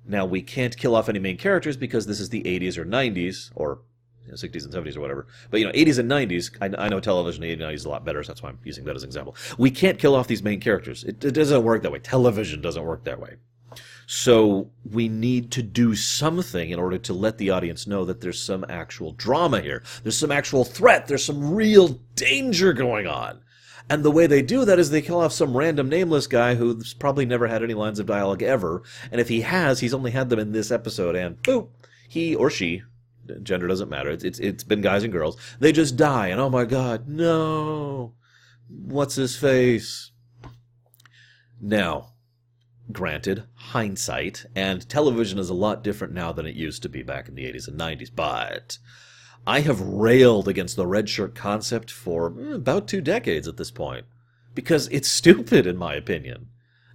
Now, 0.05 0.25
we 0.25 0.41
can't 0.41 0.77
kill 0.77 0.95
off 0.95 1.09
any 1.09 1.19
main 1.19 1.37
characters 1.37 1.75
because 1.75 2.05
this 2.05 2.19
is 2.19 2.29
the 2.29 2.43
80s 2.43 2.77
or 2.77 2.85
90s, 2.85 3.51
or 3.55 3.79
you 4.25 4.31
know, 4.31 4.35
60s 4.35 4.63
and 4.63 4.73
70s 4.73 4.95
or 4.95 5.01
whatever. 5.01 5.27
But, 5.49 5.59
you 5.59 5.65
know, 5.65 5.71
80s 5.71 5.99
and 5.99 6.09
90s, 6.09 6.51
I, 6.61 6.85
I 6.85 6.89
know 6.89 6.99
television 6.99 7.43
in 7.43 7.59
the 7.59 7.65
80s 7.65 7.69
90s 7.69 7.73
is 7.73 7.85
a 7.85 7.89
lot 7.89 8.05
better, 8.05 8.23
so 8.23 8.27
that's 8.27 8.43
why 8.43 8.49
I'm 8.49 8.59
using 8.63 8.85
that 8.85 8.95
as 8.95 9.03
an 9.03 9.09
example. 9.09 9.35
We 9.57 9.71
can't 9.71 9.97
kill 9.97 10.15
off 10.15 10.27
these 10.27 10.43
main 10.43 10.59
characters. 10.59 11.03
It, 11.03 11.23
it 11.23 11.31
doesn't 11.31 11.63
work 11.63 11.83
that 11.83 11.91
way. 11.91 11.99
Television 11.99 12.61
doesn't 12.61 12.83
work 12.83 13.03
that 13.05 13.19
way. 13.19 13.37
So 14.09 14.71
we 14.89 15.09
need 15.09 15.51
to 15.51 15.61
do 15.61 15.93
something 15.93 16.69
in 16.69 16.79
order 16.79 16.97
to 16.97 17.13
let 17.13 17.37
the 17.37 17.49
audience 17.49 17.85
know 17.85 18.05
that 18.05 18.21
there's 18.21 18.41
some 18.41 18.65
actual 18.69 19.11
drama 19.11 19.59
here. 19.59 19.83
There's 20.01 20.17
some 20.17 20.31
actual 20.31 20.63
threat. 20.63 21.07
There's 21.07 21.25
some 21.25 21.53
real 21.53 21.99
danger 22.15 22.71
going 22.71 23.05
on. 23.05 23.41
And 23.89 24.03
the 24.03 24.11
way 24.11 24.25
they 24.25 24.41
do 24.41 24.63
that 24.63 24.79
is 24.79 24.89
they 24.89 25.01
kill 25.01 25.19
off 25.19 25.33
some 25.33 25.55
random 25.55 25.89
nameless 25.89 26.25
guy 26.25 26.55
who's 26.55 26.93
probably 26.93 27.25
never 27.25 27.47
had 27.47 27.61
any 27.61 27.73
lines 27.73 27.99
of 27.99 28.05
dialogue 28.05 28.41
ever. 28.43 28.81
And 29.11 29.19
if 29.19 29.27
he 29.27 29.41
has, 29.41 29.81
he's 29.81 29.93
only 29.93 30.11
had 30.11 30.29
them 30.29 30.39
in 30.39 30.53
this 30.53 30.71
episode. 30.71 31.17
And 31.17 31.41
boop, 31.43 31.67
he 32.07 32.33
or 32.33 32.49
she, 32.49 32.83
gender 33.43 33.67
doesn't 33.67 33.89
matter. 33.89 34.09
It's, 34.09 34.23
it's, 34.23 34.39
it's 34.39 34.63
been 34.63 34.79
guys 34.79 35.03
and 35.03 35.11
girls. 35.11 35.37
They 35.59 35.73
just 35.73 35.97
die. 35.97 36.27
And 36.27 36.39
oh 36.39 36.49
my 36.49 36.63
God, 36.63 37.09
no. 37.09 38.13
What's 38.69 39.15
his 39.15 39.35
face? 39.35 40.11
Now, 41.59 42.13
Granted, 42.91 43.43
hindsight, 43.55 44.45
and 44.55 44.87
television 44.87 45.39
is 45.39 45.49
a 45.49 45.53
lot 45.53 45.83
different 45.83 46.13
now 46.13 46.31
than 46.31 46.45
it 46.45 46.55
used 46.55 46.81
to 46.83 46.89
be 46.89 47.03
back 47.03 47.27
in 47.27 47.35
the 47.35 47.43
80s 47.43 47.67
and 47.67 47.77
90s, 47.77 48.09
but 48.15 48.77
I 49.45 49.61
have 49.61 49.81
railed 49.81 50.47
against 50.47 50.75
the 50.75 50.87
red 50.87 51.09
shirt 51.09 51.35
concept 51.35 51.91
for 51.91 52.31
mm, 52.31 52.55
about 52.55 52.87
two 52.87 53.01
decades 53.01 53.47
at 53.47 53.57
this 53.57 53.71
point. 53.71 54.05
Because 54.53 54.87
it's 54.87 55.07
stupid, 55.11 55.65
in 55.65 55.77
my 55.77 55.95
opinion. 55.95 56.47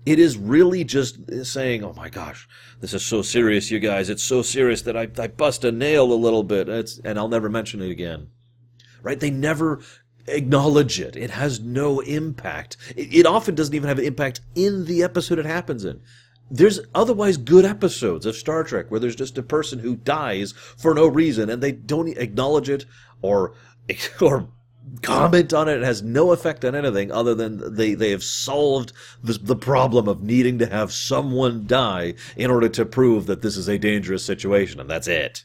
It 0.05 0.19
is 0.19 0.37
really 0.37 0.83
just 0.83 1.47
saying, 1.47 1.85
oh 1.85 1.93
my 1.93 2.09
gosh, 2.09 2.49
this 2.81 2.93
is 2.93 3.05
so 3.05 3.23
serious, 3.23 3.71
you 3.71 3.79
guys. 3.79 4.11
It's 4.11 4.23
so 4.23 4.43
serious 4.43 4.83
that 4.83 4.97
I, 4.97 5.09
I 5.19 5.29
bust 5.29 5.65
a 5.65 5.71
nail 5.71 6.13
a 6.13 6.15
little 6.15 6.43
bit, 6.43 6.69
it's, 6.69 6.99
and 7.05 7.19
I'll 7.19 7.29
never 7.29 7.49
mention 7.49 7.81
it 7.81 7.91
again. 7.91 8.29
Right? 9.03 9.21
They 9.21 9.31
never 9.31 9.81
acknowledge 10.27 11.01
it. 11.01 11.17
It 11.17 11.31
has 11.31 11.61
no 11.61 12.01
impact. 12.01 12.77
It, 12.97 13.15
it, 13.15 13.27
often 13.27 13.55
doesn't 13.55 13.75
even 13.75 13.89
have 13.89 13.99
an 13.99 14.05
impact 14.05 14.41
in 14.55 14.85
the 14.85 15.03
episode 15.03 15.39
it 15.39 15.47
happens 15.47 15.85
in. 15.85 16.01
There's 16.51 16.81
otherwise 16.95 17.37
good 17.39 17.65
episodes 17.65 18.27
of 18.27 18.37
Star 18.37 18.63
Trek 18.65 18.91
where 18.91 19.01
there's 19.01 19.17
just 19.17 19.39
a 19.39 19.43
person 19.43 19.79
who 19.79 19.97
dies 19.97 20.53
for 20.53 20.95
no 20.95 21.07
reason 21.07 21.49
and 21.49 21.63
they 21.63 21.73
don't 21.73 22.17
acknowledge 22.19 22.69
it 22.69 22.85
or 23.23 23.55
or 24.21 24.49
comment 25.01 25.53
on 25.53 25.69
it. 25.69 25.79
It 25.79 25.85
has 25.85 26.03
no 26.03 26.33
effect 26.33 26.65
on 26.65 26.75
anything 26.75 27.11
other 27.11 27.35
than 27.35 27.75
they, 27.75 27.95
they 27.95 28.11
have 28.11 28.23
solved 28.23 28.93
the, 29.23 29.35
the 29.35 29.57
problem 29.57 30.09
of 30.09 30.23
needing 30.23 30.59
to 30.59 30.67
have 30.67 30.93
someone 30.93 31.67
die 31.67 32.15
in 32.37 32.51
order 32.51 32.69
to 32.71 32.85
prove 32.85 33.27
that 33.27 33.43
this 33.43 33.57
is 33.57 33.69
a 33.69 33.79
dangerous 33.79 34.25
situation, 34.25 34.81
and 34.81 34.91
that's 34.91 35.09
it. 35.09 35.45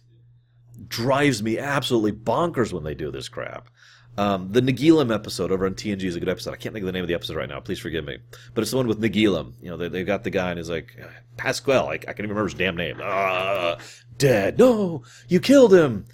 Drives 0.87 1.41
me 1.41 1.57
absolutely 1.57 2.11
bonkers 2.11 2.73
when 2.73 2.83
they 2.83 2.95
do 2.95 3.11
this 3.11 3.29
crap. 3.29 3.69
Um, 4.17 4.51
the 4.51 4.61
Nagilum 4.61 5.13
episode 5.13 5.51
over 5.51 5.67
on 5.67 5.75
TNG 5.75 6.03
is 6.03 6.15
a 6.15 6.19
good 6.19 6.29
episode. 6.29 6.51
I 6.53 6.57
can't 6.57 6.73
think 6.73 6.81
of 6.81 6.87
the 6.87 6.91
name 6.91 7.03
of 7.03 7.07
the 7.07 7.13
episode 7.13 7.35
right 7.35 7.47
now. 7.47 7.59
Please 7.59 7.77
forgive 7.79 8.03
me. 8.03 8.17
But 8.55 8.61
it's 8.61 8.71
the 8.71 8.77
one 8.77 8.87
with 8.87 8.99
Nagilum. 8.99 9.53
You 9.61 9.69
know, 9.69 9.77
they, 9.77 9.89
they've 9.89 10.07
got 10.07 10.23
the 10.23 10.31
guy 10.31 10.49
and 10.49 10.57
he's 10.57 10.69
like, 10.69 10.97
Pasquale. 11.37 11.89
I, 11.89 11.93
I 11.93 11.97
can't 11.97 12.19
even 12.19 12.29
remember 12.29 12.49
his 12.49 12.55
damn 12.55 12.75
name. 12.75 12.99
Ah, 13.01 13.77
dead. 14.17 14.57
No, 14.57 15.03
you 15.27 15.39
killed 15.39 15.73
him. 15.73 16.05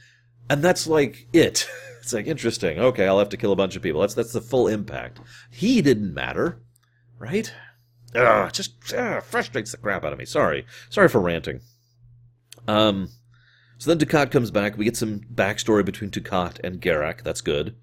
And 0.50 0.62
that's 0.62 0.88
like 0.88 1.28
it. 1.34 1.68
It's 2.04 2.12
like, 2.12 2.28
interesting. 2.28 2.80
Okay, 2.80 3.08
I'll 3.08 3.20
have 3.20 3.30
to 3.30 3.38
kill 3.38 3.54
a 3.54 3.56
bunch 3.56 3.78
of 3.78 3.82
people. 3.82 4.02
That's, 4.02 4.14
that's 4.14 4.34
the 4.34 4.42
full 4.42 4.68
impact. 4.68 5.22
He 5.50 5.82
didn't 5.82 6.14
matter. 6.14 6.62
Right? 7.18 7.50
Ugh, 8.14 8.52
just 8.52 8.94
ugh, 8.94 9.24
frustrates 9.24 9.72
the 9.72 9.78
crap 9.78 10.04
out 10.04 10.12
of 10.12 10.20
me. 10.20 10.26
Sorry. 10.26 10.66
Sorry 10.90 11.08
for 11.08 11.22
ranting. 11.22 11.62
Um, 12.68 13.08
so 13.78 13.94
then 13.94 14.06
Dukat 14.06 14.32
comes 14.32 14.52
back. 14.52 14.78
We 14.78 14.84
get 14.84 14.98
some 14.98 15.22
backstory 15.34 15.86
between 15.86 16.12
Dukat 16.12 16.60
and 16.62 16.82
Garak. 16.82 17.24
That's 17.24 17.40
good. 17.40 17.74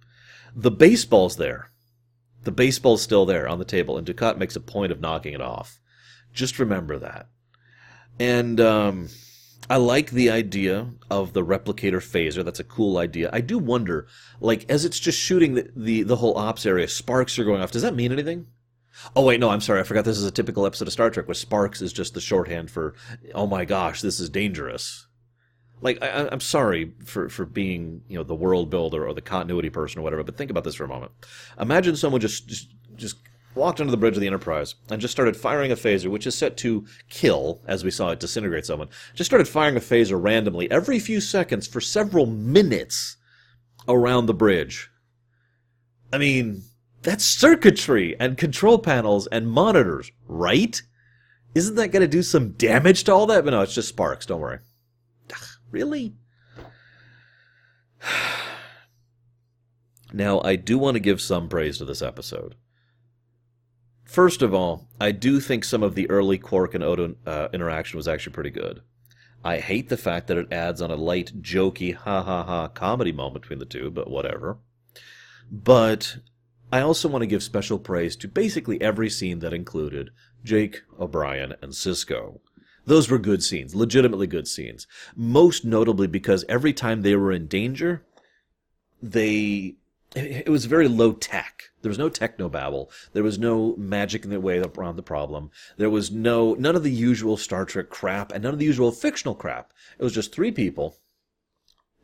The 0.55 0.71
baseball's 0.71 1.37
there. 1.37 1.71
The 2.43 2.53
baseball's 2.53 3.03
still 3.03 3.27
there 3.27 3.49
on 3.49 3.59
the 3.59 3.65
table, 3.65 3.99
and 3.99 4.07
Dukat 4.07 4.39
makes 4.39 4.57
a 4.57 4.61
point 4.61 4.93
of 4.93 5.01
knocking 5.01 5.35
it 5.35 5.41
off. 5.41 5.79
Just 6.33 6.59
remember 6.59 6.99
that. 6.99 7.29
And 8.19 8.61
um, 8.61 9.09
I 9.69 9.77
like 9.77 10.11
the 10.11 10.31
idea 10.31 10.89
of 11.11 11.33
the 11.33 11.45
replicator 11.45 12.01
phaser. 12.01 12.45
That's 12.45 12.61
a 12.61 12.65
cool 12.65 12.99
idea. 12.99 13.31
I 13.33 13.41
do 13.41 13.59
wonder, 13.59 14.07
like, 14.41 14.69
as 14.71 14.85
it's 14.85 14.99
just 14.99 15.19
shooting 15.19 15.55
the, 15.55 15.71
the, 15.77 16.03
the 16.03 16.17
whole 16.17 16.37
ops 16.37 16.65
area, 16.65 16.89
sparks 16.89 17.39
are 17.39 17.45
going 17.45 17.63
off. 17.63 17.73
Does 17.73 17.83
that 17.83 17.95
mean 17.95 18.13
anything? 18.13 18.47
Oh 19.15 19.25
wait, 19.25 19.41
no, 19.41 19.51
I'm 19.51 19.61
sorry. 19.61 19.81
I 19.81 19.85
forgot 19.85 20.05
this 20.05 20.19
is 20.19 20.25
a 20.25 20.31
typical 20.31 20.67
episode 20.67 20.89
of 20.89 20.93
Star 20.93 21.11
Trek 21.11 21.29
where 21.29 21.35
sparks 21.35 21.81
is 21.81 21.93
just 21.93 22.15
the 22.15 22.21
shorthand 22.21 22.71
for, 22.71 22.95
oh 23.35 23.47
my 23.47 23.65
gosh, 23.65 24.03
this 24.03 24.21
is 24.21 24.29
dangerous 24.29 25.07
like 25.83 26.03
I, 26.03 26.29
am 26.31 26.41
sorry 26.41 26.93
for 27.05 27.29
for 27.29 27.45
being 27.45 28.03
you 28.09 28.17
know 28.17 28.25
the 28.25 28.35
world 28.35 28.71
builder 28.71 29.07
or 29.07 29.15
the 29.15 29.21
continuity 29.21 29.71
person 29.71 30.01
or 30.01 30.03
whatever, 30.03 30.23
but 30.23 30.37
think 30.37 30.51
about 30.51 30.65
this 30.65 30.75
for 30.75 30.85
a 30.85 30.89
moment. 30.89 31.13
Imagine 31.59 31.97
someone 31.97 32.21
just 32.21 32.49
just 32.49 32.69
just 32.97 33.17
walked 33.55 33.81
under 33.81 33.91
the 33.91 33.97
bridge 33.97 34.15
of 34.15 34.21
the 34.21 34.27
Enterprise 34.27 34.77
and 34.91 35.01
just 35.01 35.13
started 35.13 35.37
firing 35.37 35.73
a 35.73 35.77
phaser, 35.77 36.09
which 36.09 36.27
is 36.27 36.35
set 36.35 36.57
to 36.59 36.87
kill, 37.09 37.61
as 37.67 37.83
we 37.83 37.91
saw 37.91 38.11
it 38.11 38.21
disintegrate 38.21 38.67
someone. 38.67 38.89
Just 39.15 39.29
started 39.29 39.49
firing 39.49 39.77
a 39.77 39.81
phaser 39.81 40.23
randomly 40.23 40.71
every 40.71 40.99
few 40.99 41.21
seconds 41.21 41.67
for 41.67 41.81
several 41.81 42.27
minutes 42.27 43.17
around 43.89 44.27
the 44.27 44.35
bridge. 44.35 44.91
I 46.13 46.19
mean, 46.19 46.63
that's 47.03 47.25
circuitry 47.25 48.19
and 48.21 48.37
control 48.37 48.79
panels 48.79 49.27
and 49.29 49.51
monitors, 49.51 50.11
right? 50.27 50.81
Isn't 51.55 51.77
that 51.77 51.89
going 51.89 52.03
to 52.03 52.09
do 52.09 52.23
some 52.23 52.53
damage 52.53 53.05
to 53.05 53.13
all 53.13 53.27
that? 53.27 53.45
But 53.45 53.51
no, 53.51 53.63
it's 53.63 53.75
just 53.75 53.89
sparks. 53.89 54.27
Don't 54.27 54.41
worry. 54.41 54.59
Really? 55.71 56.15
Now, 60.13 60.41
I 60.41 60.57
do 60.57 60.79
want 60.79 60.97
to 60.97 61.01
give 61.01 61.21
some 61.21 61.49
praise 61.49 61.79
to 61.79 61.85
this 61.85 62.03
episode. 62.03 62.57
First 64.05 64.43
of 64.43 64.53
all, 64.53 64.89
I 65.01 65.13
do 65.13 65.39
think 65.39 65.65
some 65.65 65.85
of 65.85 65.95
the 65.95 66.11
early 66.11 66.37
Quark 66.37 66.75
and 66.75 66.83
Odo 66.83 67.15
uh, 67.27 67.49
interaction 67.53 67.97
was 67.97 68.09
actually 68.09 68.33
pretty 68.33 68.51
good. 68.51 68.81
I 69.45 69.59
hate 69.59 69.89
the 69.89 69.97
fact 69.97 70.27
that 70.27 70.37
it 70.37 70.53
adds 70.53 70.83
on 70.83 70.91
a 70.91 70.97
light, 70.97 71.41
jokey, 71.41 71.95
ha 71.95 72.23
ha 72.23 72.43
ha 72.43 72.69
comedy 72.69 73.13
moment 73.13 73.43
between 73.43 73.61
the 73.61 73.65
two, 73.65 73.91
but 73.91 74.11
whatever. 74.11 74.59
But 75.51 76.19
I 76.73 76.81
also 76.81 77.09
want 77.09 77.23
to 77.23 77.27
give 77.27 77.43
special 77.43 77.79
praise 77.79 78.17
to 78.17 78.29
basically 78.29 78.81
every 78.83 79.09
scene 79.09 79.39
that 79.39 79.55
included 79.55 80.11
Jake, 80.43 80.83
O'Brien, 80.99 81.55
and 81.63 81.73
Sisko. 81.73 82.41
Those 82.91 83.09
were 83.09 83.19
good 83.19 83.41
scenes, 83.41 83.73
legitimately 83.73 84.27
good 84.27 84.49
scenes. 84.49 84.89
Most 85.15 85.65
notably 85.65 86.09
because 86.09 86.45
every 86.49 86.73
time 86.73 87.03
they 87.03 87.15
were 87.15 87.31
in 87.31 87.47
danger, 87.47 88.05
they 89.01 89.77
it 90.17 90.49
was 90.49 90.65
very 90.65 90.89
low 90.89 91.13
tech. 91.13 91.71
There 91.83 91.89
was 91.89 92.01
no 92.01 92.09
techno 92.09 92.49
babble. 92.49 92.91
There 93.13 93.23
was 93.23 93.39
no 93.39 93.77
magic 93.77 94.25
in 94.25 94.31
the 94.31 94.41
way 94.41 94.59
around 94.59 94.97
the 94.97 95.05
problem. 95.05 95.53
There 95.77 95.89
was 95.89 96.11
no 96.11 96.55
none 96.55 96.75
of 96.75 96.83
the 96.83 96.91
usual 96.91 97.37
Star 97.37 97.65
Trek 97.65 97.91
crap 97.91 98.33
and 98.33 98.43
none 98.43 98.55
of 98.55 98.59
the 98.59 98.67
usual 98.67 98.91
fictional 98.91 99.37
crap. 99.37 99.73
It 99.97 100.03
was 100.03 100.13
just 100.13 100.35
three 100.35 100.51
people 100.51 100.97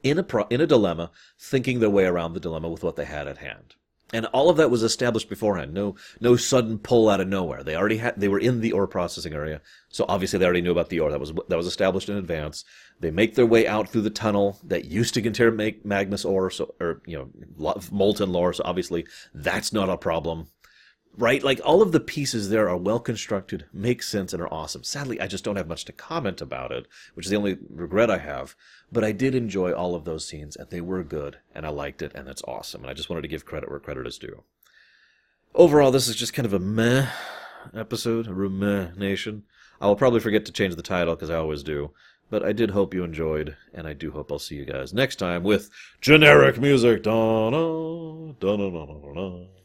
in 0.05 0.20
a 0.20 0.22
pro, 0.22 0.44
in 0.51 0.61
a 0.61 0.68
dilemma, 0.68 1.11
thinking 1.37 1.81
their 1.81 1.90
way 1.90 2.05
around 2.05 2.35
the 2.35 2.38
dilemma 2.38 2.68
with 2.68 2.85
what 2.85 2.94
they 2.94 3.07
had 3.07 3.27
at 3.27 3.38
hand. 3.38 3.75
And 4.12 4.27
all 4.27 4.49
of 4.49 4.57
that 4.59 4.71
was 4.71 4.85
established 4.85 5.29
beforehand. 5.29 5.75
No, 5.75 5.97
no 6.21 6.37
sudden 6.37 6.79
pull 6.79 7.09
out 7.09 7.21
of 7.21 7.27
nowhere. 7.27 7.64
They 7.64 7.75
already 7.75 7.97
had, 7.97 8.21
they 8.21 8.29
were 8.29 8.38
in 8.38 8.61
the 8.61 8.71
ore 8.71 8.87
processing 8.87 9.33
area. 9.33 9.61
So 9.88 10.05
obviously 10.09 10.38
they 10.38 10.45
already 10.45 10.61
knew 10.61 10.71
about 10.71 10.90
the 10.90 11.01
ore. 11.01 11.11
That 11.11 11.19
was, 11.19 11.33
that 11.49 11.57
was 11.57 11.66
established 11.66 12.09
in 12.09 12.16
advance. 12.16 12.64
They 13.01 13.11
make 13.11 13.35
their 13.35 13.47
way 13.47 13.66
out 13.66 13.88
through 13.88 14.03
the 14.03 14.11
tunnel 14.11 14.61
that 14.64 14.85
used 14.85 15.14
to 15.14 15.23
contain 15.23 15.81
Magnus 15.83 16.25
ore, 16.25 16.51
so, 16.51 16.75
or, 16.81 17.03
you 17.05 17.31
know, 17.59 17.75
molten 17.90 18.31
lore. 18.31 18.53
So 18.53 18.62
obviously 18.64 19.07
that's 19.35 19.73
not 19.73 19.90
a 19.90 19.99
problem 19.99 20.49
right? 21.17 21.43
Like 21.43 21.61
all 21.65 21.83
of 21.83 21.93
the 21.93 22.01
pieces 22.01 22.49
there 22.49 22.69
are 22.69 22.77
well 22.77 23.01
constructed, 23.01 23.67
make 23.73 24.03
sense, 24.03 24.33
and 24.33 24.43
are 24.43 24.53
awesome. 24.53 24.85
Sadly, 24.85 25.21
I 25.21 25.27
just 25.27 25.45
don't 25.45 25.57
have 25.57 25.69
much 25.69 25.85
to 25.87 25.93
comment 25.93 26.41
about 26.41 26.73
it, 26.73 26.87
which 27.15 27.27
is 27.27 27.31
the 27.31 27.37
only 27.37 27.59
regret 27.71 28.11
I 28.11 28.19
have. 28.19 28.55
But 28.93 29.05
I 29.05 29.13
did 29.13 29.35
enjoy 29.35 29.73
all 29.73 29.95
of 29.95 30.05
those 30.05 30.27
scenes, 30.27 30.57
and 30.57 30.71
they 30.71 30.81
were 30.81 31.03
good, 31.03 31.39
and 31.55 31.67
I 31.67 31.71
liked 31.71 32.03
it, 32.03 32.13
and 32.15 32.27
that's 32.27 32.43
awesome. 32.47 32.83
And 32.83 32.91
I 32.91 32.95
just 32.95 33.11
wanted 33.11 33.23
to 33.23 33.29
give 33.29 33.45
credit 33.45 33.71
where 33.71 33.81
credit 33.81 34.07
is 34.07 34.19
due. 34.19 34.45
Overall, 35.55 35.91
this 35.91 36.09
is 36.09 36.17
just 36.17 36.35
kind 36.35 36.47
of 36.47 36.53
a 36.53 36.59
meh 36.59 37.09
episode, 37.75 38.29
a 38.29 38.35
rumination. 38.35 39.45
I 39.81 39.87
will 39.87 39.97
probably 39.97 40.21
forget 40.21 40.45
to 40.47 40.53
change 40.53 40.77
the 40.77 40.83
title 40.83 41.15
because 41.15 41.31
I 41.31 41.37
always 41.37 41.63
do. 41.63 41.93
But 42.29 42.45
I 42.45 42.53
did 42.53 42.71
hope 42.71 42.93
you 42.93 43.05
enjoyed, 43.05 43.57
and 43.73 43.87
I 43.87 43.93
do 43.93 44.11
hope 44.11 44.33
I'll 44.33 44.41
see 44.41 44.57
you 44.57 44.65
guys 44.65 44.93
next 44.93 45.17
time 45.17 45.45
with 45.45 45.71
generic 46.01 46.59
music. 46.59 47.05
Da-na, 47.05 48.33
da-na, 48.41 48.71
da-na, 48.71 48.99
da-na. 48.99 49.47